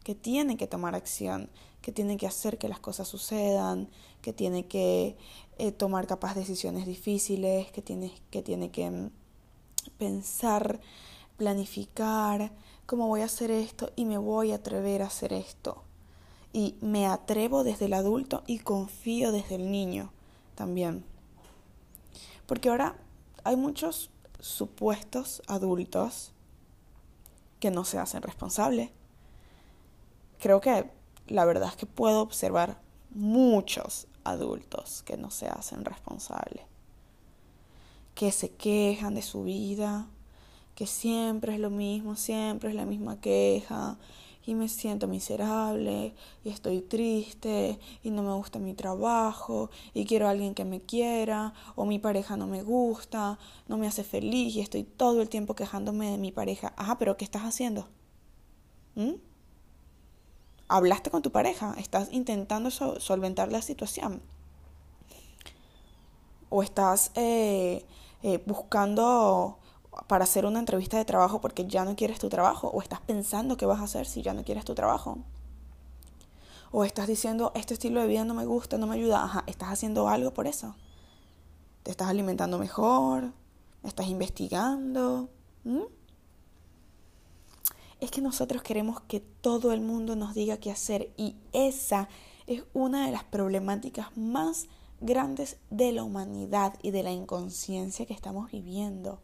que 0.03 0.15
tiene 0.15 0.57
que 0.57 0.67
tomar 0.67 0.95
acción, 0.95 1.49
que 1.81 1.91
tiene 1.91 2.17
que 2.17 2.25
hacer 2.25 2.57
que 2.57 2.67
las 2.67 2.79
cosas 2.79 3.07
sucedan, 3.07 3.89
que 4.21 4.33
tiene 4.33 4.65
que 4.65 5.17
eh, 5.59 5.71
tomar 5.71 6.07
capaz 6.07 6.33
decisiones 6.33 6.87
difíciles, 6.87 7.71
que 7.71 7.83
tiene 7.83 8.11
que, 8.31 8.41
tiene 8.41 8.71
que 8.71 8.89
mm, 8.89 9.11
pensar, 9.91 10.79
planificar, 11.37 12.51
cómo 12.85 13.07
voy 13.07 13.21
a 13.21 13.25
hacer 13.25 13.51
esto 13.51 13.91
y 13.95 14.05
me 14.05 14.17
voy 14.17 14.51
a 14.51 14.55
atrever 14.55 15.01
a 15.01 15.07
hacer 15.07 15.33
esto. 15.33 15.83
Y 16.53 16.75
me 16.81 17.07
atrevo 17.07 17.63
desde 17.63 17.85
el 17.85 17.93
adulto 17.93 18.43
y 18.47 18.59
confío 18.59 19.31
desde 19.31 19.55
el 19.55 19.71
niño 19.71 20.11
también. 20.55 21.03
Porque 22.45 22.69
ahora 22.69 22.95
hay 23.43 23.55
muchos 23.55 24.09
supuestos 24.39 25.41
adultos 25.47 26.31
que 27.59 27.71
no 27.71 27.83
se 27.83 27.97
hacen 27.97 28.21
responsables. 28.21 28.91
Creo 30.39 30.61
que 30.61 30.91
la 31.27 31.45
verdad 31.45 31.69
es 31.69 31.75
que 31.75 31.85
puedo 31.85 32.21
observar 32.21 32.79
muchos 33.09 34.07
adultos 34.23 35.03
que 35.03 35.17
no 35.17 35.31
se 35.31 35.47
hacen 35.47 35.85
responsables, 35.85 36.65
que 38.15 38.31
se 38.31 38.49
quejan 38.49 39.13
de 39.13 39.21
su 39.21 39.43
vida, 39.43 40.07
que 40.73 40.87
siempre 40.87 41.53
es 41.53 41.59
lo 41.59 41.69
mismo, 41.69 42.15
siempre 42.15 42.69
es 42.69 42.75
la 42.75 42.85
misma 42.85 43.19
queja, 43.21 43.97
y 44.45 44.53
me 44.53 44.69
siento 44.69 45.07
miserable 45.07 46.13
y 46.43 46.49
estoy 46.49 46.81
triste 46.81 47.79
y 48.03 48.11
no 48.11 48.21
me 48.21 48.33
gusta 48.33 48.59
mi 48.59 48.73
trabajo 48.73 49.69
y 49.93 50.05
quiero 50.05 50.27
a 50.27 50.31
alguien 50.31 50.53
que 50.53 50.65
me 50.65 50.81
quiera 50.81 51.53
o 51.75 51.85
mi 51.85 51.99
pareja 51.99 52.37
no 52.37 52.45
me 52.45 52.61
gusta, 52.61 53.39
no 53.67 53.77
me 53.77 53.87
hace 53.87 54.03
feliz 54.03 54.55
y 54.55 54.61
estoy 54.61 54.83
todo 54.83 55.21
el 55.21 55.29
tiempo 55.29 55.55
quejándome 55.55 56.11
de 56.11 56.17
mi 56.17 56.31
pareja. 56.31 56.73
Ajá, 56.77 56.97
pero 56.97 57.17
¿qué 57.17 57.25
estás 57.25 57.43
haciendo? 57.43 57.87
¿Mm? 58.93 59.13
¿Hablaste 60.67 61.09
con 61.09 61.21
tu 61.21 61.31
pareja? 61.31 61.75
¿Estás 61.77 62.09
intentando 62.11 62.69
solventar 62.71 63.51
la 63.51 63.61
situación? 63.61 64.21
¿O 66.49 66.61
estás 66.61 67.11
eh, 67.15 67.83
eh, 68.27 68.41
buscando 68.43 69.59
para 70.07 70.23
hacer 70.23 70.47
una 70.47 70.57
entrevista 70.57 70.97
de 70.97 71.05
trabajo 71.05 71.41
porque 71.41 71.67
ya 71.67 71.85
no 71.85 71.95
quieres 71.95 72.17
tu 72.17 72.27
trabajo 72.27 72.69
o 72.69 72.81
estás 72.81 72.99
pensando 73.01 73.55
qué 73.55 73.67
vas 73.67 73.81
a 73.81 73.83
hacer 73.83 74.07
si 74.07 74.23
ya 74.23 74.33
no 74.33 74.43
quieres 74.43 74.65
tu 74.65 74.73
trabajo. 74.73 75.19
O 76.71 76.83
estás 76.83 77.05
diciendo, 77.05 77.51
este 77.53 77.75
estilo 77.75 78.01
de 78.01 78.07
vida 78.07 78.25
no 78.25 78.33
me 78.33 78.47
gusta, 78.47 78.79
no 78.79 78.87
me 78.87 78.95
ayuda. 78.95 79.23
Ajá, 79.23 79.43
estás 79.45 79.69
haciendo 79.69 80.07
algo 80.07 80.33
por 80.33 80.47
eso. 80.47 80.75
Te 81.83 81.91
estás 81.91 82.07
alimentando 82.07 82.57
mejor, 82.57 83.31
estás 83.83 84.07
investigando. 84.07 85.29
Es 87.99 88.09
que 88.09 88.21
nosotros 88.21 88.63
queremos 88.63 89.01
que 89.01 89.19
todo 89.19 89.71
el 89.71 89.81
mundo 89.81 90.15
nos 90.15 90.33
diga 90.33 90.57
qué 90.57 90.71
hacer 90.71 91.13
y 91.15 91.35
esa 91.53 92.09
es 92.47 92.63
una 92.73 93.05
de 93.05 93.11
las 93.11 93.23
problemáticas 93.23 94.17
más 94.17 94.65
grandes 95.05 95.57
de 95.69 95.91
la 95.91 96.03
humanidad 96.03 96.73
y 96.81 96.91
de 96.91 97.03
la 97.03 97.11
inconsciencia 97.11 98.05
que 98.05 98.13
estamos 98.13 98.51
viviendo. 98.51 99.19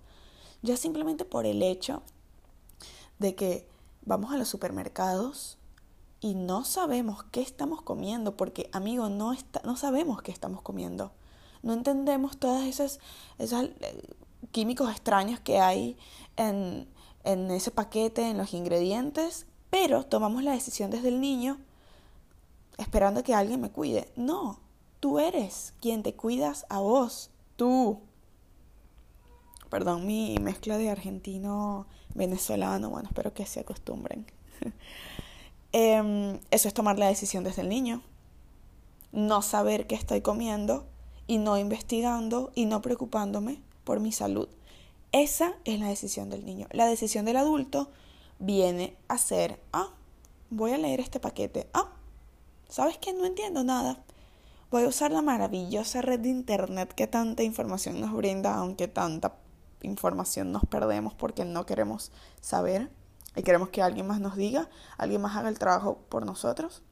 Ya 0.61 0.77
simplemente 0.77 1.25
por 1.25 1.45
el 1.45 1.63
hecho 1.63 2.03
de 3.19 3.35
que 3.35 3.67
vamos 4.03 4.33
a 4.33 4.38
los 4.38 4.47
supermercados 4.47 5.57
y 6.19 6.35
no 6.35 6.63
sabemos 6.65 7.23
qué 7.31 7.41
estamos 7.41 7.81
comiendo, 7.81 8.38
porque 8.38 8.69
amigo, 8.71 9.09
no, 9.09 9.33
está, 9.33 9.61
no 9.65 9.75
sabemos 9.75 10.21
qué 10.21 10.31
estamos 10.31 10.61
comiendo. 10.61 11.11
No 11.63 11.73
entendemos 11.73 12.38
todas 12.38 12.65
esas, 12.65 13.00
esos 13.39 13.63
eh, 13.63 14.03
químicos 14.51 14.91
extraños 14.91 15.39
que 15.39 15.59
hay 15.59 15.97
en, 16.38 16.88
en 17.23 17.51
ese 17.51 17.71
paquete, 17.71 18.29
en 18.29 18.38
los 18.38 18.53
ingredientes, 18.53 19.47
pero 19.69 20.03
tomamos 20.03 20.43
la 20.43 20.51
decisión 20.51 20.91
desde 20.91 21.09
el 21.09 21.21
niño 21.21 21.59
esperando 22.77 23.23
que 23.23 23.33
alguien 23.33 23.61
me 23.61 23.71
cuide. 23.71 24.11
No, 24.15 24.59
tú 25.01 25.20
eres 25.20 25.74
quien 25.81 26.03
te 26.03 26.13
cuidas 26.13 26.65
a 26.70 26.79
vos, 26.79 27.31
tú 27.58 28.00
perdón, 29.72 30.05
mi 30.05 30.36
mezcla 30.41 30.77
de 30.77 30.89
argentino 30.89 31.88
venezolano, 32.13 32.89
bueno, 32.89 33.08
espero 33.08 33.34
que 33.34 33.48
se 33.48 33.62
acostumbren. 33.62 34.27
Em, 35.74 36.38
eso 36.51 36.67
es 36.67 36.74
tomar 36.74 37.00
la 37.00 37.08
decisión 37.08 37.46
desde 37.46 37.62
el 37.62 37.70
niño. 37.70 38.01
No 39.13 39.41
saber 39.41 39.88
qué 39.88 39.96
estoy 39.96 40.20
comiendo 40.20 40.86
y 41.27 41.38
no 41.38 41.58
investigando 41.58 42.51
y 42.55 42.65
no 42.65 42.81
preocupándome 42.81 43.62
por 43.86 44.01
mi 44.01 44.12
salud. 44.12 44.50
Esa 45.13 45.53
es 45.63 45.79
la 45.79 45.88
decisión 45.88 46.29
del 46.29 46.46
niño. 46.46 46.67
La 46.72 46.88
decisión 46.88 47.24
del 47.24 47.38
adulto 47.38 47.89
viene 48.38 48.98
a 49.08 49.17
ser, 49.17 49.62
ah, 49.72 49.91
voy 50.50 50.72
a 50.72 50.77
leer 50.77 51.00
este 51.00 51.22
paquete. 51.22 51.70
Ah, 51.74 51.93
¿sabes 52.67 52.98
qué? 52.98 53.13
No 53.13 53.24
entiendo 53.24 53.63
nada. 53.63 54.03
Voy 54.71 54.83
a 54.83 54.87
usar 54.87 55.11
la 55.11 55.21
maravillosa 55.21 56.01
red 56.01 56.21
de 56.21 56.29
Internet 56.29 56.93
que 56.93 57.05
tanta 57.05 57.43
información 57.43 57.99
nos 57.99 58.13
brinda, 58.13 58.55
aunque 58.55 58.87
tanta 58.87 59.35
información 59.81 60.53
nos 60.53 60.63
perdemos 60.63 61.13
porque 61.13 61.43
no 61.43 61.65
queremos 61.65 62.13
saber 62.39 62.89
y 63.35 63.43
queremos 63.43 63.67
que 63.67 63.81
alguien 63.81 64.07
más 64.07 64.21
nos 64.21 64.37
diga, 64.37 64.69
alguien 64.97 65.19
más 65.19 65.35
haga 65.35 65.49
el 65.49 65.59
trabajo 65.59 65.97
por 66.07 66.25
nosotros. 66.25 66.83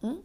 ¿Mm? 0.00 0.16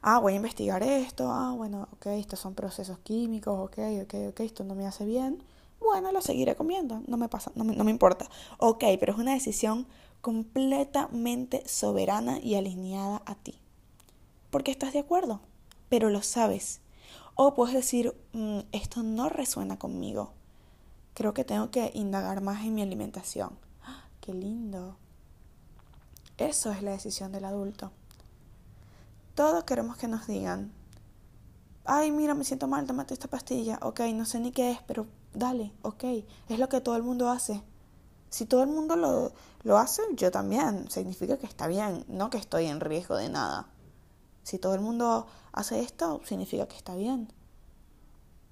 Ah, 0.00 0.20
voy 0.20 0.34
a 0.34 0.36
investigar 0.36 0.84
esto, 0.84 1.28
ah, 1.28 1.52
bueno, 1.56 1.88
ok, 1.94 2.06
estos 2.06 2.38
son 2.38 2.54
procesos 2.54 3.00
químicos, 3.00 3.58
ok, 3.58 3.78
ok, 4.04 4.14
ok, 4.28 4.40
esto 4.40 4.62
no 4.62 4.76
me 4.76 4.86
hace 4.86 5.04
bien. 5.04 5.42
Bueno, 5.80 6.12
lo 6.12 6.20
seguiré 6.20 6.54
comiendo, 6.54 7.02
no 7.08 7.16
me 7.16 7.28
pasa, 7.28 7.50
no 7.56 7.64
me, 7.64 7.74
no 7.74 7.82
me 7.82 7.90
importa. 7.90 8.26
Ok, 8.58 8.84
pero 9.00 9.12
es 9.12 9.18
una 9.18 9.34
decisión 9.34 9.88
completamente 10.20 11.66
soberana 11.66 12.38
y 12.38 12.54
alineada 12.54 13.22
a 13.26 13.34
ti. 13.34 13.58
Porque 14.50 14.70
estás 14.70 14.92
de 14.92 15.00
acuerdo, 15.00 15.40
pero 15.88 16.10
lo 16.10 16.22
sabes. 16.22 16.80
O 17.34 17.54
puedes 17.54 17.74
decir, 17.74 18.14
mm, 18.32 18.60
esto 18.72 19.02
no 19.02 19.28
resuena 19.28 19.78
conmigo 19.78 20.32
creo 21.14 21.32
que 21.32 21.44
tengo 21.44 21.70
que 21.70 21.92
indagar 21.94 22.42
más 22.42 22.64
en 22.64 22.74
mi 22.74 22.82
alimentación. 22.82 23.56
¡Qué 24.20 24.34
lindo! 24.34 24.96
Eso 26.36 26.72
es 26.72 26.82
la 26.82 26.90
decisión 26.90 27.30
del 27.32 27.44
adulto. 27.44 27.92
Todos 29.34 29.64
queremos 29.64 29.96
que 29.96 30.08
nos 30.08 30.26
digan, 30.26 30.72
ay, 31.84 32.10
mira, 32.10 32.34
me 32.34 32.44
siento 32.44 32.66
mal, 32.66 32.86
tómate 32.86 33.14
esta 33.14 33.28
pastilla. 33.28 33.78
Ok, 33.82 34.00
no 34.14 34.24
sé 34.24 34.40
ni 34.40 34.50
qué 34.50 34.72
es, 34.72 34.82
pero 34.82 35.06
dale, 35.32 35.72
ok. 35.82 36.04
Es 36.48 36.58
lo 36.58 36.68
que 36.68 36.80
todo 36.80 36.96
el 36.96 37.02
mundo 37.02 37.30
hace. 37.30 37.62
Si 38.30 38.46
todo 38.46 38.62
el 38.62 38.68
mundo 38.68 38.96
lo, 38.96 39.32
lo 39.62 39.78
hace, 39.78 40.02
yo 40.14 40.30
también. 40.32 40.90
Significa 40.90 41.38
que 41.38 41.46
está 41.46 41.68
bien, 41.68 42.04
no 42.08 42.30
que 42.30 42.38
estoy 42.38 42.66
en 42.66 42.80
riesgo 42.80 43.16
de 43.16 43.28
nada. 43.28 43.68
Si 44.44 44.58
todo 44.58 44.74
el 44.74 44.80
mundo 44.80 45.26
hace 45.52 45.80
esto, 45.80 46.20
significa 46.24 46.68
que 46.68 46.76
está 46.76 46.94
bien. 46.94 47.28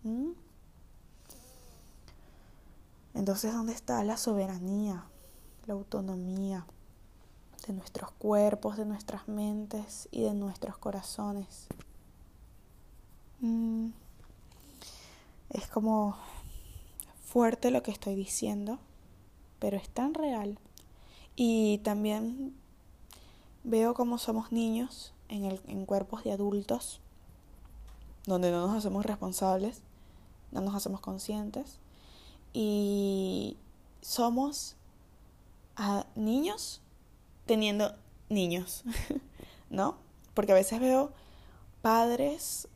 ¿Mm? 0.03 0.31
Entonces, 3.15 3.53
¿dónde 3.53 3.75
está 3.75 4.03
la 4.03 4.17
soberanía, 4.17 5.05
la 5.67 5.75
autonomía 5.75 6.67
de 7.67 7.75
nuestros 7.75 8.11
cuerpos, 8.13 8.79
de 8.79 8.87
nuestras 8.87 9.29
mentes 9.29 10.09
y 10.11 10.23
de 10.23 10.33
nuestros 10.33 10.79
corazones? 10.79 11.67
Mm, 13.41 13.91
es 15.51 15.67
como 15.67 16.17
fuerte 17.27 17.71
lo 17.71 17.83
que 17.83 17.91
estoy 17.91 18.15
diciendo, 18.15 18.79
pero 19.59 19.77
es 19.77 19.91
tan 19.91 20.15
real. 20.15 20.59
Y 21.37 21.79
también 21.85 22.57
veo 23.63 23.93
cómo 23.93 24.17
somos 24.17 24.53
niños 24.53 25.13
en, 25.33 25.47
el, 25.47 25.61
en 25.67 25.87
cuerpos 25.87 26.25
de 26.25 26.33
adultos, 26.33 27.01
donde 28.27 28.51
no 28.51 28.67
nos 28.67 28.77
hacemos 28.77 29.05
responsables, 29.07 29.83
no 30.53 30.61
nos 30.61 30.75
hacemos 30.75 31.01
conscientes 31.01 31.79
y 32.53 33.57
somos 34.03 34.77
a 35.75 36.07
niños 36.15 36.83
teniendo 37.47 37.95
niños, 38.29 38.85
¿no? 39.71 39.97
Porque 40.35 40.53
a 40.53 40.57
veces 40.57 40.79
veo 40.81 41.13
padres 41.81 42.69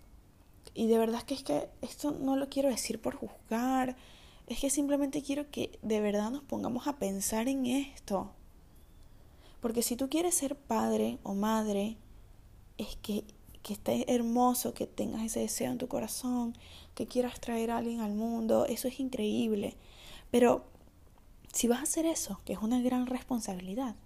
y 0.75 0.87
de 0.87 0.99
verdad 0.99 1.23
que 1.23 1.35
es 1.35 1.43
que 1.43 1.69
esto 1.83 2.11
no 2.11 2.37
lo 2.37 2.49
quiero 2.49 2.71
decir 2.71 3.01
por 3.01 3.15
juzgar, 3.15 3.97
es 4.47 4.61
que 4.61 4.71
simplemente 4.71 5.23
quiero 5.23 5.51
que 5.51 5.79
de 5.83 6.01
verdad 6.01 6.31
nos 6.31 6.43
pongamos 6.43 6.87
a 6.87 6.97
pensar 6.97 7.49
en 7.49 7.67
esto. 7.67 8.33
Porque 9.61 9.83
si 9.83 9.97
tú 9.97 10.09
quieres 10.09 10.35
ser 10.35 10.57
padre 10.57 11.19
o 11.23 11.35
madre, 11.35 11.97
es 12.79 12.97
que, 12.97 13.25
que 13.63 14.05
hermoso, 14.09 14.75
que 14.75 14.87
tengas 14.87 15.23
ese 15.23 15.41
deseo 15.41 15.73
en 15.73 15.79
tu 15.79 15.89
corazón, 15.89 16.57
que 16.95 17.07
quieras 17.07 17.41
traer 17.41 17.71
a 17.71 17.79
alguien 17.79 18.01
al 18.01 18.15
mundo, 18.15 18.67
eso 18.67 18.89
es 18.89 19.01
increíble. 19.01 19.77
Pero 20.31 20.65
si 21.53 21.69
vas 21.69 21.81
a 21.81 21.85
hacer 21.85 22.07
eso, 22.07 22.41
que 22.45 22.53
es 22.53 22.59
una 22.61 22.81
gran 22.81 23.07
responsabilidad, 23.07 23.97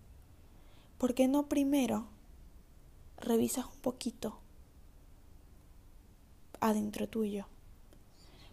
¿por 0.99 1.15
qué 1.15 1.29
no 1.29 1.49
primero 1.49 2.07
revisas 3.19 3.67
un 3.67 3.81
poquito 3.81 4.39
adentro 6.61 7.09
tuyo? 7.09 7.47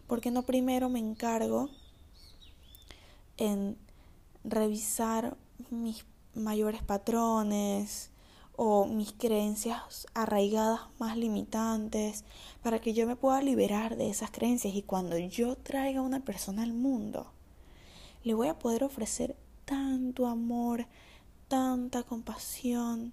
¿Por 0.06 0.20
qué 0.20 0.30
no 0.30 0.42
primero 0.42 0.88
me 0.88 0.98
encargo 0.98 1.68
en 3.36 3.76
revisar 4.44 5.36
mis 5.70 6.04
mayores 6.34 6.82
patrones 6.82 8.10
o 8.60 8.86
mis 8.86 9.12
creencias 9.12 10.08
arraigadas 10.14 10.80
más 10.98 11.16
limitantes 11.16 12.24
para 12.60 12.80
que 12.80 12.92
yo 12.92 13.06
me 13.06 13.14
pueda 13.14 13.40
liberar 13.40 13.96
de 13.96 14.10
esas 14.10 14.32
creencias 14.32 14.74
y 14.74 14.82
cuando 14.82 15.16
yo 15.16 15.54
traiga 15.54 16.00
a 16.00 16.02
una 16.02 16.24
persona 16.24 16.64
al 16.64 16.72
mundo, 16.72 17.30
le 18.24 18.34
voy 18.34 18.48
a 18.48 18.58
poder 18.58 18.82
ofrecer 18.82 19.36
tanto 19.64 20.26
amor, 20.26 20.86
tanta 21.46 22.02
compasión 22.02 23.12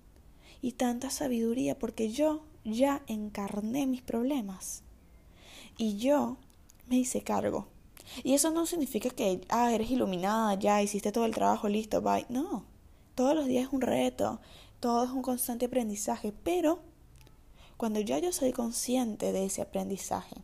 y 0.63 0.71
tanta 0.71 1.11
sabiduría 1.11 1.77
porque 1.77 2.09
yo 2.09 2.41
ya 2.63 3.03
encarné 3.05 3.85
mis 3.85 4.01
problemas 4.01 4.81
y 5.77 5.97
yo 5.97 6.37
me 6.87 6.97
hice 6.97 7.21
cargo. 7.21 7.67
Y 8.23 8.33
eso 8.33 8.49
no 8.49 8.65
significa 8.65 9.11
que, 9.11 9.41
ah, 9.49 9.71
eres 9.71 9.91
iluminada, 9.91 10.55
ya 10.55 10.81
hiciste 10.81 11.11
todo 11.11 11.25
el 11.25 11.35
trabajo, 11.35 11.69
listo, 11.69 12.01
bye. 12.01 12.25
No, 12.29 12.65
todos 13.13 13.35
los 13.35 13.45
días 13.45 13.67
es 13.67 13.73
un 13.73 13.81
reto, 13.81 14.39
todo 14.85 15.03
es 15.03 15.09
un 15.09 15.23
constante 15.23 15.65
aprendizaje, 15.65 16.31
pero 16.43 16.77
cuando 17.75 18.01
ya 18.01 18.19
yo 18.19 18.31
soy 18.31 18.51
consciente 18.51 19.31
de 19.31 19.45
ese 19.45 19.63
aprendizaje, 19.63 20.35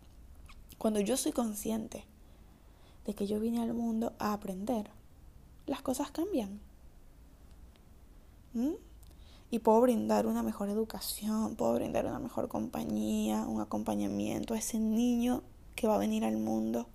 cuando 0.79 1.00
yo 1.00 1.15
soy 1.15 1.31
consciente 1.31 2.05
de 3.05 3.13
que 3.13 3.27
yo 3.27 3.39
vine 3.39 3.62
al 3.62 3.75
mundo 3.75 4.13
a 4.17 4.33
aprender, 4.33 4.89
las 5.67 5.83
cosas 5.83 6.10
cambian. 6.10 6.60
¿Mm? 8.55 8.71
Y 9.51 9.60
puedo 9.60 9.79
brindar 9.79 10.25
una 10.25 10.41
mejor 10.41 10.69
educación, 10.69 11.55
puedo 11.55 11.75
brindar 11.75 12.07
una 12.07 12.17
mejor 12.17 12.48
compañía, 12.48 13.45
un 13.45 13.62
acompañamiento 13.62 14.55
a 14.55 14.57
ese 14.57 14.79
niño 14.79 15.43
que 15.75 15.86
va 15.86 15.93
a 15.93 16.00
venir 16.00 16.25
al 16.25 16.38
mundo 16.38 16.88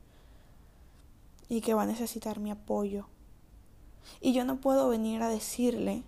y 1.49 1.61
que 1.61 1.75
va 1.75 1.85
a 1.85 1.87
necesitar 1.87 2.41
mi 2.41 2.51
apoyo. 2.51 3.07
Y 4.21 4.33
yo 4.33 4.45
no 4.45 4.61
puedo 4.61 4.89
venir 4.89 5.23
a 5.23 5.29
decirle 5.29 6.03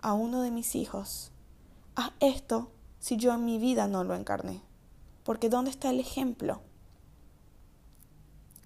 a 0.00 0.12
uno 0.12 0.42
de 0.42 0.50
mis 0.50 0.74
hijos, 0.74 1.32
haz 1.94 2.12
esto 2.20 2.70
si 2.98 3.16
yo 3.16 3.34
en 3.34 3.44
mi 3.44 3.58
vida 3.58 3.86
no 3.86 4.04
lo 4.04 4.14
encarné. 4.14 4.62
Porque 5.24 5.48
¿dónde 5.48 5.70
está 5.70 5.90
el 5.90 6.00
ejemplo? 6.00 6.60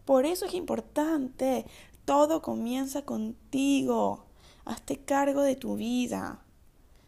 Por 0.04 0.26
eso 0.26 0.46
es 0.46 0.54
importante, 0.54 1.66
todo 2.04 2.42
comienza 2.42 3.02
contigo. 3.02 4.26
Hazte 4.64 4.98
cargo 4.98 5.42
de 5.42 5.56
tu 5.56 5.76
vida. 5.76 6.40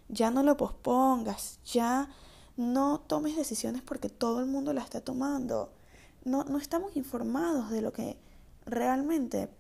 Ya 0.09 0.31
no 0.31 0.43
lo 0.43 0.57
pospongas, 0.57 1.61
ya 1.65 2.09
no 2.57 3.01
tomes 3.01 3.37
decisiones 3.37 3.83
porque 3.83 4.09
todo 4.09 4.41
el 4.41 4.47
mundo 4.47 4.73
la 4.73 4.83
está 4.83 5.01
tomando. 5.01 5.73
No, 6.25 6.45
no 6.45 6.59
estamos 6.59 6.97
informados 6.97 7.71
de 7.71 7.83
lo 7.83 7.93
que 7.93 8.19
realmente 8.65 9.51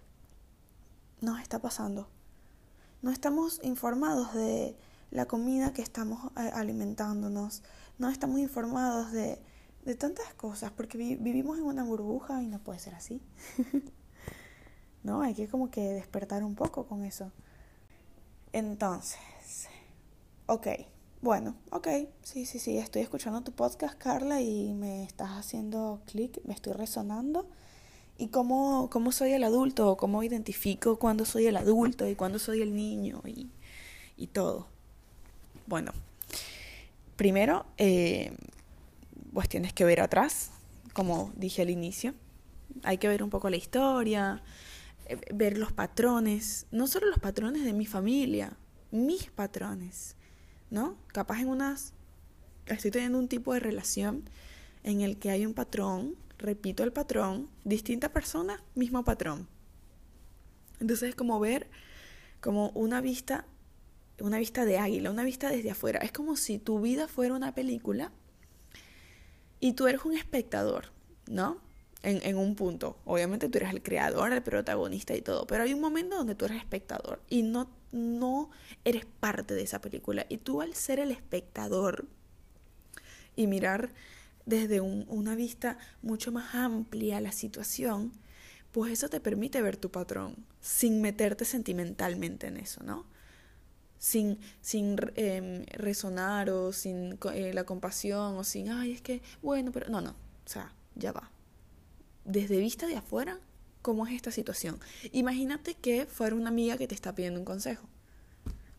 nos 1.21 1.41
está 1.41 1.61
pasando. 1.61 2.09
No 3.05 3.11
estamos 3.11 3.61
informados 3.63 4.33
de 4.33 4.79
la 5.11 5.27
comida 5.27 5.75
que 5.75 5.83
estamos 5.83 6.33
eh, 6.39 6.51
alimentándonos. 6.55 7.63
No 7.99 8.09
estamos 8.09 8.41
informados 8.41 9.13
de, 9.13 9.39
de 9.85 9.95
tantas 9.95 10.33
cosas 10.33 10.73
porque 10.73 10.97
vivimos 10.97 11.59
en 11.59 11.65
una 11.65 11.85
burbuja 11.85 12.43
y 12.43 12.47
no 12.47 12.61
puede 12.61 12.79
ser 12.79 12.95
así. 12.95 13.21
no, 15.03 15.21
hay 15.21 15.35
que 15.35 15.49
como 15.49 15.71
que 15.71 15.83
despertar 15.83 16.45
un 16.45 16.55
poco 16.55 16.87
con 16.87 17.05
eso. 17.05 17.31
Entonces, 18.55 19.69
ok, 20.47 20.69
bueno, 21.21 21.57
ok, 21.73 21.89
sí, 22.23 22.47
sí, 22.47 22.59
sí, 22.59 22.79
estoy 22.79 23.03
escuchando 23.03 23.43
tu 23.43 23.53
podcast, 23.53 23.99
Carla, 23.99 24.41
y 24.41 24.73
me 24.73 25.05
estás 25.05 25.33
haciendo 25.33 26.01
clic, 26.07 26.41
me 26.47 26.55
estoy 26.55 26.73
resonando 26.73 27.51
y 28.19 28.29
cómo, 28.29 28.89
cómo 28.91 29.13
soy 29.13 29.33
el 29.33 29.45
adulto, 29.45 29.97
cómo 29.97 30.23
identifico 30.23 30.99
cuándo 30.99 31.25
soy 31.25 31.47
el 31.47 31.57
adulto 31.57 32.09
y 32.09 32.15
cuándo 32.15 32.39
soy 32.39 32.63
el 32.63 32.75
niño 32.75 33.23
y, 33.27 33.49
y 34.17 34.29
todo. 34.29 34.69
Bueno, 35.67 35.93
primero, 37.17 37.67
eh, 37.79 38.33
pues 39.33 39.49
tienes 39.49 39.73
que 39.73 39.85
ver 39.85 40.01
atrás, 40.01 40.51
como 40.93 41.33
dije 41.37 41.63
al 41.63 41.71
inicio. 41.71 42.15
Hay 42.83 42.99
que 42.99 43.09
ver 43.09 43.23
un 43.23 43.31
poco 43.31 43.51
la 43.51 43.57
historia, 43.57 44.43
eh, 45.07 45.19
ver 45.33 45.59
los 45.59 45.73
patrones, 45.73 46.67
no 46.71 46.87
solo 46.87 47.07
los 47.07 47.19
patrones 47.19 47.65
de 47.65 47.73
mi 47.73 47.87
familia, 47.87 48.57
mis 48.91 49.31
patrones, 49.31 50.17
¿no? 50.71 50.97
Capaz 51.09 51.41
en 51.41 51.49
unas, 51.49 51.93
estoy 52.67 52.91
teniendo 52.91 53.19
un 53.19 53.29
tipo 53.29 53.53
de 53.53 53.61
relación 53.61 54.29
en 54.85 55.01
el 55.01 55.19
que 55.19 55.31
hay 55.31 55.45
un 55.45 55.55
patrón 55.55 56.17
repito 56.45 56.85
el 56.85 56.93
patrón, 56.93 57.49
distinta 57.65 58.11
persona, 58.11 58.63
mismo 58.75 59.05
patrón. 59.05 59.49
Entonces 60.81 61.11
es 61.11 61.15
como 61.15 61.41
ver 61.41 61.69
como 62.41 62.69
una 62.71 63.01
vista, 63.01 63.47
una 64.21 64.39
vista 64.39 64.65
de 64.65 64.79
águila, 64.79 65.11
una 65.11 65.25
vista 65.25 65.49
desde 65.49 65.71
afuera. 65.71 66.01
Es 66.01 66.13
como 66.13 66.37
si 66.37 66.59
tu 66.59 66.81
vida 66.81 67.09
fuera 67.09 67.35
una 67.35 67.55
película 67.55 68.13
y 69.61 69.73
tú 69.73 69.87
eres 69.87 70.05
un 70.05 70.15
espectador, 70.15 70.93
¿no? 71.27 71.63
En, 72.03 72.21
en, 72.23 72.37
un 72.37 72.55
punto. 72.55 72.99
Obviamente 73.07 73.49
tú 73.49 73.57
eres 73.57 73.71
el 73.71 73.83
creador, 73.83 74.31
el 74.33 74.43
protagonista 74.43 75.17
y 75.17 75.23
todo, 75.23 75.47
pero 75.47 75.65
hay 75.65 75.73
un 75.73 75.81
momento 75.81 76.17
donde 76.17 76.35
tú 76.35 76.45
eres 76.45 76.59
espectador 76.59 77.23
y 77.31 77.43
no, 77.43 77.71
no 77.93 78.51
eres 78.85 79.07
parte 79.07 79.55
de 79.55 79.63
esa 79.63 79.81
película. 79.81 80.27
Y 80.29 80.37
tú 80.37 80.61
al 80.61 80.75
ser 80.75 80.99
el 80.99 81.11
espectador 81.11 82.05
y 83.37 83.47
mirar 83.47 83.89
desde 84.47 84.81
una 84.81 85.35
vista 85.35 85.79
mucho 86.03 86.33
más 86.33 86.55
amplia 86.55 87.21
la 87.21 87.33
situación, 87.33 88.13
pues 88.73 88.93
eso 88.93 89.09
te 89.09 89.21
permite 89.21 89.63
ver 89.63 89.77
tu 89.77 89.91
patrón 89.91 90.37
sin 90.61 91.01
meterte 91.01 91.45
sentimentalmente 91.45 92.49
en 92.49 92.57
eso, 92.57 92.83
¿no? 92.83 93.07
Sin, 93.99 94.39
sin 94.61 94.97
em, 95.15 95.65
resonar 95.67 96.51
o 96.51 96.73
sin 96.73 97.19
eh, 97.33 97.53
la 97.55 97.65
compasión 97.65 98.37
o 98.37 98.45
sin, 98.45 98.69
ay, 98.71 98.93
es 98.93 99.01
que, 99.01 99.23
bueno, 99.43 99.73
pero 99.73 99.89
no, 99.89 100.01
no, 100.01 100.11
o 100.11 100.49
sea, 100.49 100.75
ya 100.95 101.13
va. 101.13 101.31
Desde 102.25 102.59
vista 102.59 102.87
de 102.87 102.97
afuera, 102.97 103.39
¿cómo 103.81 104.07
es 104.07 104.13
esta 104.13 104.31
situación? 104.31 104.79
Imagínate 105.13 105.75
que 105.75 106.07
fuera 106.07 106.35
una 106.35 106.49
amiga 106.49 106.77
que 106.77 106.89
te 106.89 106.95
está 106.95 107.15
pidiendo 107.15 107.39
un 107.39 107.47
consejo. 107.47 107.87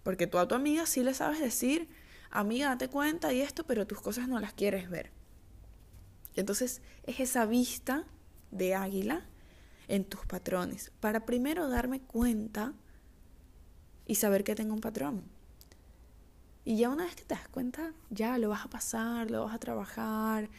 Porque 0.03 0.27
tú 0.27 0.37
a 0.37 0.47
tu 0.47 0.55
amiga 0.55 0.85
sí 0.85 1.03
le 1.03 1.13
sabes 1.13 1.39
decir, 1.39 1.87
amiga, 2.29 2.67
date 2.67 2.89
cuenta 2.89 3.33
y 3.33 3.41
esto, 3.41 3.63
pero 3.65 3.87
tus 3.87 4.01
cosas 4.01 4.27
no 4.27 4.39
las 4.39 4.53
quieres 4.53 4.89
ver. 4.89 5.09
Entonces 6.35 6.81
es 7.03 7.19
esa 7.19 7.45
vista 7.45 8.05
de 8.51 8.75
águila 8.75 9.25
en 9.87 10.03
tus 10.03 10.25
patrones 10.25 10.91
para 10.99 11.25
primero 11.25 11.69
darme 11.69 12.01
cuenta 12.01 12.73
y 14.05 14.15
saber 14.15 14.43
que 14.43 14.55
tengo 14.55 14.73
un 14.73 14.81
patrón. 14.81 15.23
Y 16.63 16.77
ya 16.77 16.89
una 16.89 17.05
vez 17.05 17.15
que 17.15 17.23
te 17.23 17.35
das 17.35 17.47
cuenta, 17.47 17.93
ya 18.09 18.37
lo 18.37 18.49
vas 18.49 18.65
a 18.65 18.69
pasar, 18.69 19.29
lo 19.29 19.45
vas 19.45 19.53
a 19.53 19.59
trabajar, 19.59 20.49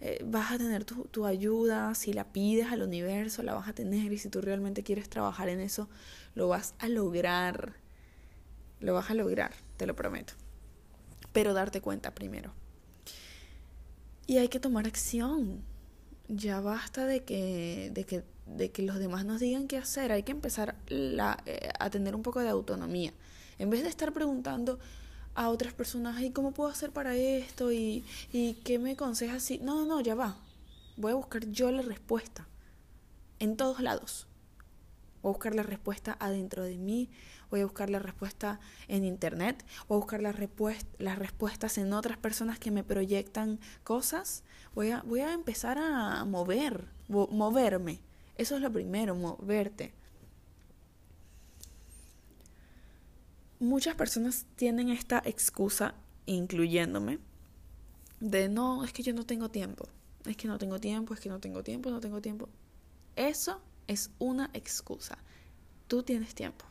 eh, 0.00 0.22
vas 0.24 0.52
a 0.52 0.58
tener 0.58 0.84
tu, 0.84 1.04
tu, 1.06 1.26
ayuda, 1.26 1.94
si 1.96 2.12
la 2.12 2.24
pides 2.24 2.70
al 2.70 2.82
universo, 2.82 3.42
la 3.42 3.54
vas 3.54 3.66
a 3.66 3.72
tener 3.72 4.12
y 4.12 4.18
si 4.18 4.28
tú 4.28 4.40
realmente 4.40 4.84
quieres 4.84 5.08
trabajar 5.08 5.48
en 5.48 5.58
eso, 5.58 5.88
lo 6.36 6.46
vas 6.46 6.74
a 6.78 6.88
lograr. 6.88 7.74
Lo 8.80 8.94
vas 8.94 9.10
a 9.10 9.14
lograr, 9.14 9.52
te 9.76 9.86
lo 9.86 9.96
prometo. 9.96 10.34
Pero 11.32 11.52
darte 11.52 11.80
cuenta 11.80 12.14
primero. 12.14 12.52
Y 14.28 14.36
hay 14.36 14.48
que 14.48 14.60
tomar 14.60 14.86
acción. 14.86 15.64
Ya 16.28 16.60
basta 16.60 17.06
de 17.06 17.24
que, 17.24 17.90
de 17.94 18.04
que, 18.04 18.22
de 18.46 18.70
que 18.70 18.82
los 18.82 18.98
demás 18.98 19.24
nos 19.24 19.40
digan 19.40 19.66
qué 19.66 19.78
hacer. 19.78 20.12
Hay 20.12 20.22
que 20.22 20.32
empezar 20.32 20.76
la, 20.86 21.42
eh, 21.46 21.70
a 21.80 21.88
tener 21.88 22.14
un 22.14 22.22
poco 22.22 22.40
de 22.40 22.50
autonomía. 22.50 23.14
En 23.58 23.70
vez 23.70 23.82
de 23.82 23.88
estar 23.88 24.12
preguntando 24.12 24.78
a 25.34 25.48
otras 25.48 25.72
personas, 25.72 26.20
¿y 26.20 26.30
cómo 26.30 26.52
puedo 26.52 26.68
hacer 26.68 26.90
para 26.92 27.16
esto? 27.16 27.72
¿Y, 27.72 28.04
y 28.30 28.52
qué 28.64 28.78
me 28.78 28.92
aconsejas? 28.92 29.42
Si... 29.42 29.60
No, 29.60 29.76
no, 29.76 29.86
no, 29.86 30.00
ya 30.02 30.14
va. 30.14 30.36
Voy 30.98 31.12
a 31.12 31.14
buscar 31.14 31.46
yo 31.46 31.72
la 31.72 31.80
respuesta. 31.80 32.46
En 33.38 33.56
todos 33.56 33.80
lados. 33.80 34.27
Voy 35.22 35.30
a 35.30 35.32
buscar 35.32 35.54
la 35.54 35.62
respuesta 35.62 36.16
adentro 36.20 36.64
de 36.64 36.78
mí, 36.78 37.10
voy 37.50 37.60
a 37.60 37.64
buscar 37.64 37.90
la 37.90 37.98
respuesta 37.98 38.60
en 38.86 39.04
internet, 39.04 39.64
voy 39.88 39.96
a 39.96 39.98
buscar 39.98 40.22
las, 40.22 40.36
respuestas 40.36 41.78
en 41.78 41.92
otras 41.92 42.18
personas 42.18 42.58
que 42.58 42.70
me 42.70 42.84
proyectan 42.84 43.60
cosas. 43.84 44.44
Voy 44.74 44.90
a, 44.90 45.02
voy 45.02 45.20
a 45.20 45.32
empezar 45.32 45.78
a 45.78 46.24
mover, 46.24 46.88
moverme. 47.08 48.00
Eso 48.36 48.56
es 48.56 48.62
lo 48.62 48.72
primero, 48.72 49.14
moverte. 49.14 49.92
muchas 53.60 53.94
personas 53.94 54.46
tienen 54.56 54.88
esta 54.90 55.22
excusa, 55.24 55.94
incluyéndome, 56.26 57.18
de 58.20 58.48
no, 58.48 58.84
es 58.84 58.92
que 58.92 59.02
yo 59.02 59.12
no 59.12 59.24
tengo 59.24 59.48
tiempo, 59.48 59.88
es 60.24 60.36
que 60.36 60.48
no 60.48 60.58
tengo 60.58 60.78
tiempo, 60.78 61.14
es 61.14 61.20
que 61.20 61.28
no 61.28 61.40
tengo 61.40 61.62
tiempo, 61.62 61.90
no 61.90 62.00
tengo 62.00 62.20
tiempo. 62.20 62.48
Eso 63.16 63.60
es 63.88 64.10
una 64.18 64.50
excusa. 64.54 65.18
Tú 65.88 66.02
tienes 66.04 66.34
tiempo. 66.34 66.64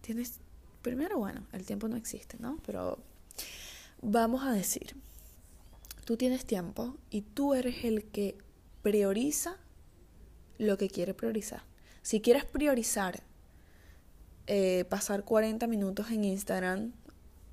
Tienes, 0.00 0.40
primero, 0.80 1.18
bueno, 1.18 1.46
el 1.52 1.66
tiempo 1.66 1.88
no 1.88 1.96
existe, 1.96 2.38
¿no? 2.40 2.58
Pero 2.64 2.98
vamos 4.00 4.44
a 4.44 4.52
decir, 4.52 4.96
tú 6.04 6.16
tienes 6.16 6.46
tiempo 6.46 6.96
y 7.10 7.22
tú 7.22 7.54
eres 7.54 7.84
el 7.84 8.04
que 8.04 8.38
prioriza 8.82 9.56
lo 10.58 10.78
que 10.78 10.88
quiere 10.88 11.12
priorizar. 11.14 11.62
Si 12.02 12.20
quieres 12.20 12.44
priorizar 12.44 13.22
eh, 14.46 14.84
pasar 14.88 15.24
40 15.24 15.66
minutos 15.68 16.10
en 16.10 16.24
Instagram, 16.24 16.92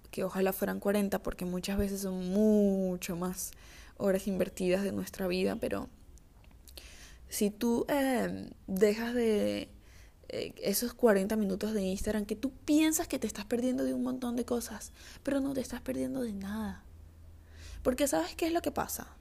que 0.10 0.24
ojalá 0.24 0.54
fueran 0.54 0.80
40 0.80 1.22
porque 1.22 1.46
muchas 1.46 1.78
veces 1.78 2.02
son 2.02 2.30
mucho 2.30 3.15
más 3.15 3.52
horas 3.98 4.28
invertidas 4.28 4.84
de 4.84 4.92
nuestra 4.92 5.28
vida, 5.28 5.56
pero 5.58 5.88
si 7.30 7.52
tú 7.52 7.86
em, 7.88 8.50
dejas 8.68 9.13
de 9.13 9.70
eh, 10.30 10.54
esos 10.62 10.94
40 10.94 11.36
minutos 11.36 11.74
de 11.74 11.82
Instagram 11.82 12.26
que 12.26 12.36
tú 12.36 12.52
piensas 12.52 13.08
que 13.08 13.20
te 13.20 13.28
estás 13.28 13.46
perdiendo 13.46 13.84
de 13.84 13.94
un 13.94 14.04
montón 14.04 14.36
de 14.36 14.46
cosas, 14.46 14.92
pero 15.24 15.39
no 15.39 15.54
te 15.54 15.62
estás 15.62 15.82
perdiendo 15.82 16.22
de 16.22 16.34
nada. 16.34 16.84
Porque 17.84 18.08
sabes 18.08 18.36
qué 18.36 18.48
es 18.48 18.54
lo 18.54 18.62
que 18.62 18.72
pasa. 18.72 19.15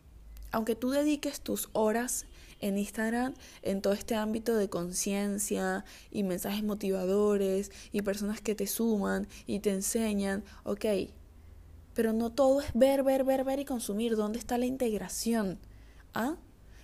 Aunque 0.51 0.75
tú 0.75 0.91
dediques 0.91 1.41
tus 1.41 1.69
horas 1.73 2.27
en 2.61 2.77
Instagram 2.79 3.35
en 3.63 3.81
todo 3.83 3.93
este 3.93 4.17
ámbito 4.17 4.57
de 4.57 4.69
conciencia 4.69 5.85
y 6.11 6.23
mensajes 6.25 6.65
motivadores 6.65 7.71
y 7.93 8.03
personas 8.03 8.41
que 8.41 8.55
te 8.55 8.67
suman 8.67 9.29
y 9.47 9.61
te 9.61 9.71
enseñan, 9.71 10.45
ok, 10.65 10.85
pero 11.95 12.13
no 12.13 12.31
todo 12.31 12.61
es 12.61 12.73
ver, 12.75 13.03
ver, 13.03 13.25
ver, 13.25 13.45
ver 13.45 13.61
y 13.61 13.65
consumir. 13.65 14.17
¿Dónde 14.17 14.39
está 14.39 14.59
la 14.59 14.67
integración? 14.67 15.59
¿Ah? 16.15 16.37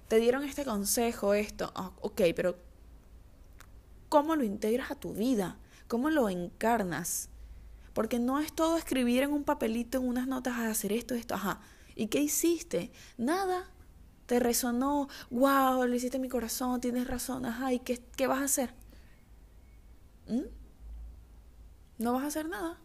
Te 0.08 0.16
dieron 0.16 0.44
este 0.44 0.64
consejo, 0.64 1.34
esto, 1.34 1.72
ah, 1.74 1.92
ok, 2.00 2.22
pero 2.36 2.56
¿cómo 4.08 4.36
lo 4.36 4.44
integras 4.44 4.90
a 4.90 4.94
tu 4.94 5.14
vida? 5.14 5.58
¿Cómo 5.88 6.10
lo 6.10 6.28
encarnas? 6.28 7.30
Porque 7.94 8.18
no 8.18 8.40
es 8.40 8.52
todo 8.52 8.76
escribir 8.76 9.22
en 9.22 9.32
un 9.32 9.44
papelito, 9.44 9.98
en 9.98 10.08
unas 10.08 10.26
notas, 10.26 10.54
a 10.54 10.68
hacer 10.68 10.92
esto, 10.92 11.14
esto, 11.14 11.34
ajá. 11.34 11.60
¿Y 11.94 12.08
qué 12.08 12.20
hiciste? 12.20 12.92
Nada. 13.16 13.70
Te 14.26 14.40
resonó, 14.40 15.08
wow, 15.30 15.86
lo 15.86 15.94
hiciste 15.94 16.16
en 16.16 16.22
mi 16.22 16.28
corazón, 16.28 16.80
tienes 16.80 17.06
razón, 17.06 17.44
ajá, 17.44 17.72
¿y 17.72 17.78
qué, 17.80 18.02
qué 18.16 18.26
vas 18.26 18.40
a 18.40 18.44
hacer? 18.44 18.74
¿Mm? 20.26 20.48
No 21.98 22.14
vas 22.14 22.24
a 22.24 22.28
hacer 22.28 22.48
nada. 22.48 22.78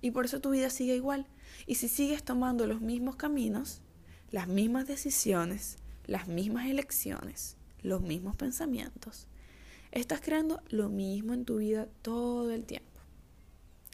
Y 0.00 0.10
por 0.10 0.26
eso 0.26 0.40
tu 0.40 0.50
vida 0.50 0.70
sigue 0.70 0.94
igual. 0.94 1.26
Y 1.66 1.76
si 1.76 1.88
sigues 1.88 2.22
tomando 2.22 2.66
los 2.66 2.80
mismos 2.80 3.16
caminos, 3.16 3.80
las 4.30 4.48
mismas 4.48 4.86
decisiones, 4.86 5.78
las 6.06 6.28
mismas 6.28 6.68
elecciones, 6.68 7.56
los 7.82 8.00
mismos 8.00 8.36
pensamientos, 8.36 9.26
estás 9.92 10.20
creando 10.20 10.60
lo 10.68 10.88
mismo 10.88 11.32
en 11.32 11.44
tu 11.44 11.58
vida 11.58 11.88
todo 12.02 12.50
el 12.50 12.64
tiempo. 12.64 13.00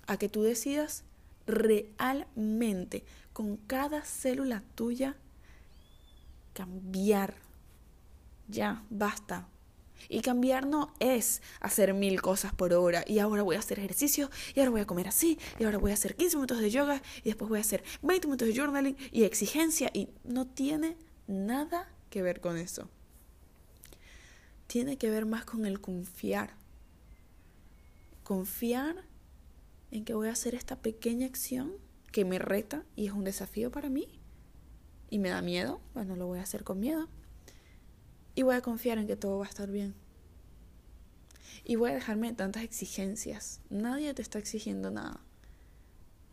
A 0.06 0.16
que 0.16 0.28
tú 0.28 0.42
decidas 0.42 1.04
realmente 1.46 3.04
con 3.32 3.56
cada 3.56 4.02
célula 4.02 4.62
tuya 4.74 5.16
cambiar. 6.52 7.34
Ya, 8.48 8.84
basta. 8.90 9.48
Y 10.08 10.22
cambiar 10.22 10.66
no 10.66 10.94
es 10.98 11.42
hacer 11.60 11.92
mil 11.92 12.22
cosas 12.22 12.54
por 12.54 12.72
hora 12.72 13.04
y 13.06 13.18
ahora 13.18 13.42
voy 13.42 13.56
a 13.56 13.58
hacer 13.58 13.78
ejercicio 13.78 14.30
y 14.54 14.60
ahora 14.60 14.70
voy 14.70 14.80
a 14.80 14.86
comer 14.86 15.08
así 15.08 15.38
y 15.58 15.64
ahora 15.64 15.76
voy 15.76 15.90
a 15.90 15.94
hacer 15.94 16.16
15 16.16 16.36
minutos 16.36 16.58
de 16.58 16.70
yoga 16.70 17.02
y 17.18 17.24
después 17.24 17.50
voy 17.50 17.58
a 17.58 17.60
hacer 17.60 17.84
20 18.02 18.26
minutos 18.26 18.48
de 18.48 18.56
journaling 18.56 18.96
y 19.12 19.24
exigencia 19.24 19.90
y 19.92 20.08
no 20.24 20.46
tiene 20.46 20.96
nada 21.26 21.86
que 22.10 22.22
ver 22.22 22.40
con 22.40 22.58
eso. 22.58 22.88
Tiene 24.66 24.98
que 24.98 25.10
ver 25.10 25.26
más 25.26 25.44
con 25.44 25.64
el 25.64 25.80
confiar. 25.80 26.54
Confiar 28.22 29.04
en 29.90 30.04
que 30.04 30.14
voy 30.14 30.28
a 30.28 30.32
hacer 30.32 30.54
esta 30.54 30.76
pequeña 30.76 31.26
acción 31.26 31.72
que 32.12 32.24
me 32.24 32.38
reta 32.38 32.84
y 32.96 33.06
es 33.06 33.12
un 33.12 33.24
desafío 33.24 33.70
para 33.70 33.88
mí 33.88 34.20
y 35.10 35.18
me 35.18 35.30
da 35.30 35.42
miedo, 35.42 35.80
bueno, 35.92 36.16
lo 36.16 36.26
voy 36.26 36.38
a 36.38 36.42
hacer 36.42 36.62
con 36.64 36.78
miedo. 36.78 37.08
Y 38.34 38.42
voy 38.42 38.54
a 38.54 38.62
confiar 38.62 38.98
en 38.98 39.08
que 39.08 39.16
todo 39.16 39.38
va 39.38 39.46
a 39.46 39.48
estar 39.48 39.70
bien. 39.70 39.94
Y 41.64 41.76
voy 41.76 41.90
a 41.90 41.94
dejarme 41.94 42.32
tantas 42.32 42.62
exigencias. 42.62 43.60
Nadie 43.68 44.14
te 44.14 44.22
está 44.22 44.38
exigiendo 44.38 44.90
nada. 44.90 45.20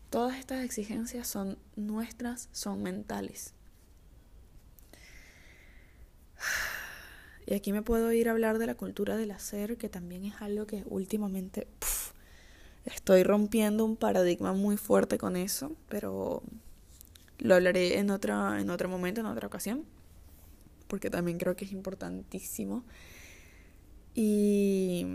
Todas 0.09 0.37
estas 0.37 0.63
exigencias 0.63 1.27
son 1.27 1.57
nuestras, 1.75 2.49
son 2.51 2.83
mentales. 2.83 3.53
Y 7.45 7.53
aquí 7.53 7.71
me 7.71 7.81
puedo 7.81 8.11
ir 8.11 8.27
a 8.27 8.31
hablar 8.31 8.57
de 8.57 8.67
la 8.67 8.75
cultura 8.75 9.15
del 9.15 9.31
hacer, 9.31 9.77
que 9.77 9.87
también 9.87 10.25
es 10.25 10.41
algo 10.41 10.67
que 10.67 10.83
últimamente 10.85 11.67
estoy 12.85 13.23
rompiendo 13.23 13.85
un 13.85 13.95
paradigma 13.95 14.51
muy 14.51 14.75
fuerte 14.75 15.17
con 15.17 15.37
eso, 15.37 15.71
pero 15.87 16.43
lo 17.39 17.55
hablaré 17.55 17.99
en, 17.99 18.09
otra, 18.09 18.59
en 18.59 18.69
otro 18.69 18.89
momento, 18.89 19.21
en 19.21 19.27
otra 19.27 19.47
ocasión, 19.47 19.85
porque 20.87 21.09
también 21.09 21.37
creo 21.37 21.55
que 21.55 21.65
es 21.65 21.71
importantísimo. 21.71 22.83
Y, 24.13 25.05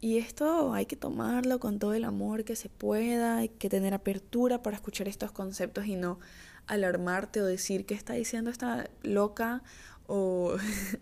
y 0.00 0.18
esto 0.18 0.72
hay 0.72 0.86
que 0.86 0.96
tomarlo 0.96 1.60
con 1.60 1.78
todo 1.78 1.94
el 1.94 2.04
amor 2.04 2.44
que 2.44 2.56
se 2.56 2.68
pueda, 2.68 3.38
hay 3.38 3.48
que 3.48 3.68
tener 3.68 3.94
apertura 3.94 4.62
para 4.62 4.76
escuchar 4.76 5.08
estos 5.08 5.30
conceptos 5.30 5.86
y 5.86 5.96
no 5.96 6.18
alarmarte 6.66 7.40
o 7.42 7.46
decir 7.46 7.86
que 7.86 7.94
está 7.94 8.14
diciendo 8.14 8.50
esta 8.50 8.88
loca 9.02 9.62
o 10.06 10.56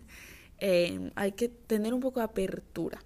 eh, 0.59 1.11
hay 1.15 1.31
que 1.33 1.49
tener 1.49 1.93
un 1.93 2.01
poco 2.01 2.19
de 2.19 2.25
apertura. 2.25 3.01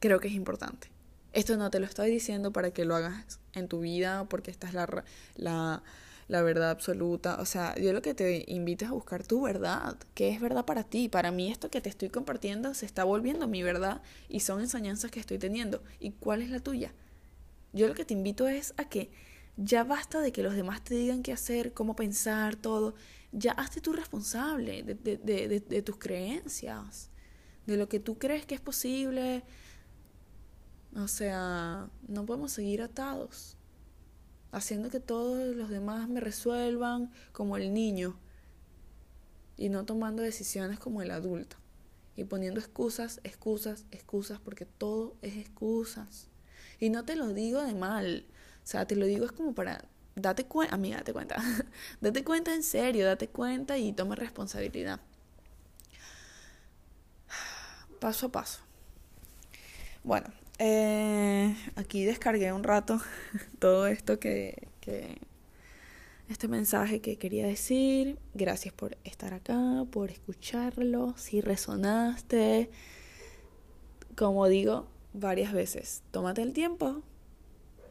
Creo 0.00 0.20
que 0.20 0.28
es 0.28 0.34
importante. 0.34 0.88
Esto 1.32 1.56
no 1.56 1.70
te 1.70 1.80
lo 1.80 1.86
estoy 1.86 2.10
diciendo 2.10 2.52
para 2.52 2.70
que 2.70 2.84
lo 2.84 2.94
hagas 2.94 3.40
en 3.54 3.68
tu 3.68 3.80
vida 3.80 4.26
porque 4.28 4.50
esta 4.50 4.68
es 4.68 4.74
la, 4.74 5.04
la, 5.34 5.82
la 6.28 6.42
verdad 6.42 6.70
absoluta. 6.70 7.40
O 7.40 7.44
sea, 7.44 7.74
yo 7.76 7.92
lo 7.92 8.02
que 8.02 8.14
te 8.14 8.44
invito 8.46 8.84
es 8.84 8.90
a 8.90 8.94
buscar 8.94 9.26
tu 9.26 9.42
verdad. 9.42 9.96
¿Qué 10.14 10.28
es 10.28 10.40
verdad 10.40 10.64
para 10.64 10.84
ti? 10.84 11.08
Para 11.08 11.32
mí 11.32 11.50
esto 11.50 11.70
que 11.70 11.80
te 11.80 11.88
estoy 11.88 12.10
compartiendo 12.10 12.74
se 12.74 12.86
está 12.86 13.02
volviendo 13.04 13.48
mi 13.48 13.62
verdad 13.62 14.02
y 14.28 14.40
son 14.40 14.60
enseñanzas 14.60 15.10
que 15.10 15.20
estoy 15.20 15.38
teniendo. 15.38 15.82
¿Y 15.98 16.12
cuál 16.12 16.42
es 16.42 16.50
la 16.50 16.60
tuya? 16.60 16.92
Yo 17.72 17.88
lo 17.88 17.94
que 17.94 18.04
te 18.04 18.14
invito 18.14 18.46
es 18.46 18.74
a 18.76 18.88
que 18.88 19.10
ya 19.56 19.84
basta 19.84 20.20
de 20.20 20.32
que 20.32 20.42
los 20.42 20.54
demás 20.54 20.82
te 20.82 20.94
digan 20.94 21.22
qué 21.22 21.32
hacer, 21.32 21.72
cómo 21.72 21.96
pensar, 21.96 22.56
todo. 22.56 22.94
Ya 23.32 23.52
hazte 23.52 23.80
tú 23.80 23.92
responsable 23.92 24.82
de, 24.82 24.94
de, 24.94 25.16
de, 25.16 25.60
de 25.60 25.82
tus 25.82 25.96
creencias, 25.98 27.10
de 27.66 27.76
lo 27.76 27.88
que 27.88 28.00
tú 28.00 28.18
crees 28.18 28.46
que 28.46 28.54
es 28.54 28.60
posible, 28.60 29.44
o 30.96 31.08
sea, 31.08 31.88
no 32.06 32.24
podemos 32.24 32.52
seguir 32.52 32.80
atados, 32.82 33.56
haciendo 34.52 34.90
que 34.90 35.00
todos 35.00 35.56
los 35.56 35.68
demás 35.68 36.08
me 36.08 36.20
resuelvan 36.20 37.10
como 37.32 37.56
el 37.56 37.74
niño 37.74 38.16
y 39.56 39.68
no 39.68 39.84
tomando 39.84 40.22
decisiones 40.22 40.78
como 40.78 41.02
el 41.02 41.10
adulto 41.10 41.56
y 42.16 42.24
poniendo 42.24 42.60
excusas, 42.60 43.20
excusas, 43.24 43.86
excusas, 43.90 44.38
porque 44.38 44.66
todo 44.66 45.16
es 45.22 45.36
excusas. 45.36 46.28
Y 46.78 46.90
no 46.90 47.04
te 47.04 47.16
lo 47.16 47.32
digo 47.32 47.62
de 47.62 47.74
mal, 47.74 48.26
sea, 48.66 48.86
te 48.86 48.96
lo 48.96 49.06
digo 49.06 49.24
es 49.24 49.32
como 49.32 49.54
para, 49.54 49.84
date 50.16 50.44
cuenta, 50.44 50.74
amiga, 50.74 50.98
date 50.98 51.12
cuenta, 51.12 51.36
date 52.00 52.24
cuenta 52.24 52.54
en 52.54 52.62
serio, 52.62 53.06
date 53.06 53.28
cuenta 53.28 53.78
y 53.78 53.92
toma 53.92 54.14
responsabilidad. 54.14 55.00
Paso 58.00 58.26
a 58.26 58.32
paso. 58.32 58.60
Bueno, 60.02 60.26
eh, 60.58 61.56
aquí 61.76 62.04
descargué 62.04 62.52
un 62.52 62.62
rato 62.62 63.00
todo 63.58 63.86
esto 63.86 64.18
que, 64.20 64.68
que, 64.80 65.18
este 66.28 66.48
mensaje 66.48 67.00
que 67.00 67.16
quería 67.16 67.46
decir. 67.46 68.18
Gracias 68.34 68.74
por 68.74 68.96
estar 69.04 69.34
acá, 69.34 69.84
por 69.90 70.10
escucharlo. 70.10 71.14
Si 71.16 71.40
resonaste, 71.40 72.70
como 74.16 74.48
digo 74.48 74.86
varias 75.12 75.52
veces, 75.52 76.02
tómate 76.10 76.42
el 76.42 76.52
tiempo, 76.52 77.02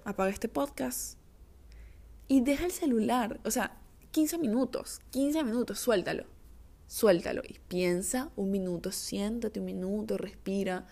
apaga 0.06 0.30
este 0.30 0.48
podcast 0.48 1.18
y 2.28 2.42
deja 2.42 2.66
el 2.66 2.72
celular. 2.72 3.40
O 3.46 3.52
sea, 3.52 3.80
15 4.12 4.38
minutos, 4.38 5.02
15 5.12 5.44
minutos, 5.44 5.80
suéltalo. 5.80 6.26
Suéltalo 6.88 7.42
y 7.48 7.60
piensa 7.68 8.32
un 8.36 8.52
minuto, 8.52 8.92
siéntate 8.92 9.60
un 9.60 9.66
minuto, 9.66 10.18
respira 10.18 10.86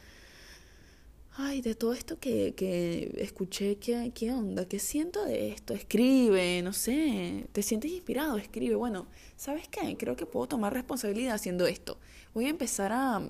ay, 1.37 1.61
de 1.61 1.75
todo 1.75 1.93
esto 1.93 2.19
que, 2.19 2.53
que 2.55 3.15
escuché, 3.17 3.77
¿qué, 3.77 4.11
¿qué 4.13 4.31
onda? 4.31 4.67
¿Qué 4.67 4.79
siento 4.79 5.23
de 5.25 5.49
esto? 5.49 5.73
Escribe, 5.73 6.61
no 6.61 6.73
sé, 6.73 7.47
te 7.51 7.61
sientes 7.63 7.91
inspirado, 7.91 8.37
escribe. 8.37 8.75
Bueno, 8.75 9.07
¿sabes 9.37 9.67
qué? 9.67 9.95
Creo 9.97 10.15
que 10.15 10.25
puedo 10.25 10.47
tomar 10.47 10.73
responsabilidad 10.73 11.35
haciendo 11.35 11.67
esto. 11.67 11.97
Voy 12.33 12.45
a 12.45 12.49
empezar 12.49 12.91
a, 12.91 13.17
a 13.17 13.29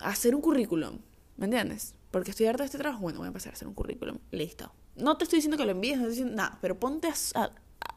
hacer 0.00 0.34
un 0.34 0.40
currículum, 0.40 0.98
¿me 1.36 1.46
entiendes? 1.46 1.94
Porque 2.14 2.30
estoy 2.30 2.46
harta 2.46 2.62
de 2.62 2.66
este 2.66 2.78
trabajo, 2.78 3.00
bueno, 3.00 3.18
voy 3.18 3.26
a 3.26 3.30
empezar 3.30 3.50
a 3.50 3.56
hacer 3.56 3.66
un 3.66 3.74
currículum, 3.74 4.20
listo. 4.30 4.72
No 4.94 5.16
te 5.16 5.24
estoy 5.24 5.38
diciendo 5.38 5.56
que 5.56 5.64
lo 5.64 5.72
envíes, 5.72 5.96
no 5.96 6.02
estoy 6.02 6.10
diciendo 6.10 6.36
nada, 6.36 6.58
pero 6.60 6.78
ponte 6.78 7.08
a, 7.08 7.50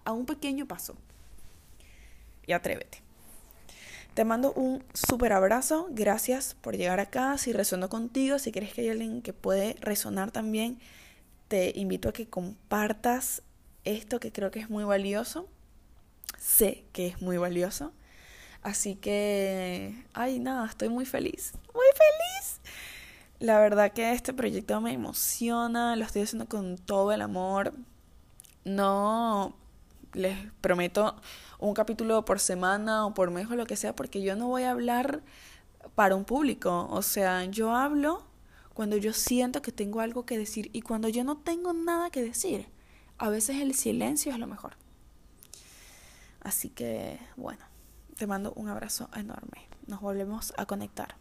a 0.06 0.12
un 0.12 0.26
pequeño 0.26 0.66
paso 0.68 0.98
y 2.48 2.54
atrévete. 2.54 3.04
Te 4.16 4.26
mando 4.26 4.54
un 4.54 4.84
súper 4.96 5.34
abrazo, 5.34 5.88
gracias 5.92 6.56
por 6.56 6.76
llegar 6.76 7.00
acá, 7.00 7.38
si 7.38 7.54
resonó 7.54 7.90
contigo, 7.90 8.40
si 8.40 8.52
crees 8.52 8.74
que 8.74 8.82
hay 8.82 8.90
alguien 8.90 9.22
que 9.22 9.34
puede 9.34 9.76
resonar 9.82 10.32
también, 10.32 10.80
te 11.48 11.74
invito 11.76 12.10
a 12.10 12.12
que 12.12 12.28
compartas 12.28 13.44
esto 13.84 14.20
que 14.20 14.32
creo 14.32 14.50
que 14.50 14.62
es 14.62 14.72
muy 14.72 14.84
valioso, 14.84 15.48
sé 16.40 16.86
que 16.92 17.06
es 17.06 17.22
muy 17.22 17.38
valioso, 17.38 17.94
así 18.64 18.96
que, 18.96 19.94
ay 20.14 20.40
nada, 20.40 20.66
estoy 20.66 20.90
muy 20.90 21.06
feliz, 21.06 21.54
muy 21.72 21.86
feliz. 21.94 22.47
La 23.40 23.60
verdad 23.60 23.94
que 23.94 24.14
este 24.14 24.34
proyecto 24.34 24.82
me 24.82 24.94
emociona, 24.94 25.96
lo 25.96 26.04
estoy 26.04 26.24
haciendo 26.24 26.48
con 26.48 26.78
todo 26.78 27.12
el 27.12 27.22
amor. 27.22 27.74
No 28.66 29.56
les 30.14 30.52
prometo 30.62 31.16
un 31.60 31.76
capítulo 31.76 32.26
por 32.26 32.40
semana 32.40 33.06
o 33.06 33.14
por 33.14 33.30
mes 33.30 33.48
o 33.50 33.56
lo 33.56 33.66
que 33.68 33.76
sea, 33.76 33.96
porque 33.96 34.24
yo 34.24 34.36
no 34.36 34.48
voy 34.48 34.64
a 34.64 34.72
hablar 34.72 35.22
para 35.94 36.16
un 36.16 36.26
público. 36.26 36.88
O 36.90 37.04
sea, 37.04 37.46
yo 37.46 37.76
hablo 37.76 38.24
cuando 38.74 38.98
yo 38.98 39.14
siento 39.14 39.62
que 39.62 39.72
tengo 39.72 40.02
algo 40.02 40.26
que 40.26 40.38
decir 40.38 40.70
y 40.74 40.82
cuando 40.82 41.08
yo 41.08 41.24
no 41.24 41.38
tengo 41.38 41.74
nada 41.74 42.10
que 42.10 42.24
decir. 42.24 42.68
A 43.20 43.30
veces 43.30 43.58
el 43.58 43.76
silencio 43.76 44.32
es 44.32 44.40
lo 44.40 44.48
mejor. 44.48 44.74
Así 46.42 46.70
que, 46.70 47.20
bueno, 47.36 47.64
te 48.16 48.28
mando 48.28 48.54
un 48.54 48.70
abrazo 48.70 49.10
enorme. 49.16 49.68
Nos 49.88 50.02
volvemos 50.02 50.54
a 50.58 50.66
conectar. 50.66 51.16